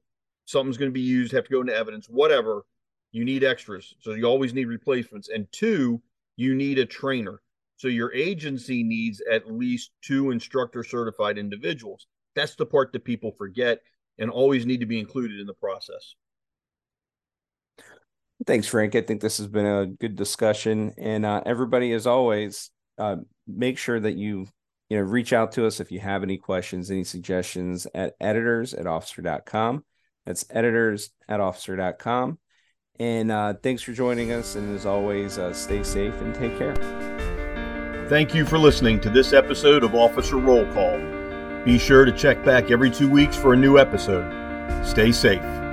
something's 0.45 0.77
going 0.77 0.89
to 0.89 0.93
be 0.93 1.01
used, 1.01 1.31
have 1.31 1.43
to 1.43 1.51
go 1.51 1.61
into 1.61 1.75
evidence, 1.75 2.07
whatever 2.07 2.63
you 3.11 3.25
need 3.25 3.43
extras. 3.43 3.93
So 3.99 4.13
you 4.13 4.25
always 4.25 4.53
need 4.53 4.65
replacements. 4.65 5.29
And 5.29 5.47
two, 5.51 6.01
you 6.35 6.55
need 6.55 6.79
a 6.79 6.85
trainer. 6.85 7.41
So 7.77 7.87
your 7.87 8.13
agency 8.13 8.83
needs 8.83 9.21
at 9.31 9.51
least 9.51 9.91
two 10.01 10.31
instructor 10.31 10.83
certified 10.83 11.37
individuals. 11.37 12.07
That's 12.35 12.55
the 12.55 12.65
part 12.65 12.91
that 12.93 13.03
people 13.03 13.31
forget 13.37 13.79
and 14.19 14.29
always 14.29 14.65
need 14.65 14.79
to 14.79 14.85
be 14.85 14.99
included 14.99 15.39
in 15.39 15.47
the 15.47 15.53
process. 15.53 16.15
Thanks, 18.45 18.67
Frank. 18.67 18.95
I 18.95 19.01
think 19.01 19.21
this 19.21 19.37
has 19.39 19.47
been 19.47 19.65
a 19.65 19.87
good 19.87 20.15
discussion. 20.15 20.93
And 20.97 21.25
uh, 21.25 21.41
everybody, 21.45 21.91
as 21.93 22.05
always, 22.05 22.69
uh, 22.97 23.17
make 23.47 23.77
sure 23.77 23.99
that 23.99 24.15
you 24.15 24.47
you 24.89 24.97
know 24.97 25.03
reach 25.03 25.33
out 25.33 25.51
to 25.53 25.65
us 25.65 25.79
if 25.79 25.91
you 25.91 25.99
have 25.99 26.23
any 26.23 26.37
questions, 26.37 26.91
any 26.91 27.03
suggestions 27.03 27.87
at 27.93 28.13
editors 28.19 28.73
at 28.73 28.87
officer.com. 28.87 29.83
That's 30.25 30.45
editors 30.49 31.09
at 31.27 31.39
officer.com. 31.39 32.37
And 32.99 33.31
uh, 33.31 33.53
thanks 33.61 33.81
for 33.81 33.93
joining 33.93 34.31
us. 34.31 34.55
And 34.55 34.75
as 34.75 34.85
always, 34.85 35.37
uh, 35.37 35.53
stay 35.53 35.83
safe 35.83 36.19
and 36.21 36.33
take 36.33 36.57
care. 36.57 36.75
Thank 38.09 38.33
you 38.33 38.45
for 38.45 38.57
listening 38.57 38.99
to 39.01 39.09
this 39.09 39.33
episode 39.33 39.83
of 39.83 39.93
Officer 39.93 40.37
Roll 40.37 40.65
Call. 40.73 40.97
Be 41.65 41.77
sure 41.77 42.05
to 42.05 42.11
check 42.11 42.43
back 42.45 42.71
every 42.71 42.89
two 42.89 43.09
weeks 43.09 43.35
for 43.35 43.53
a 43.53 43.57
new 43.57 43.77
episode. 43.77 44.25
Stay 44.85 45.11
safe. 45.11 45.66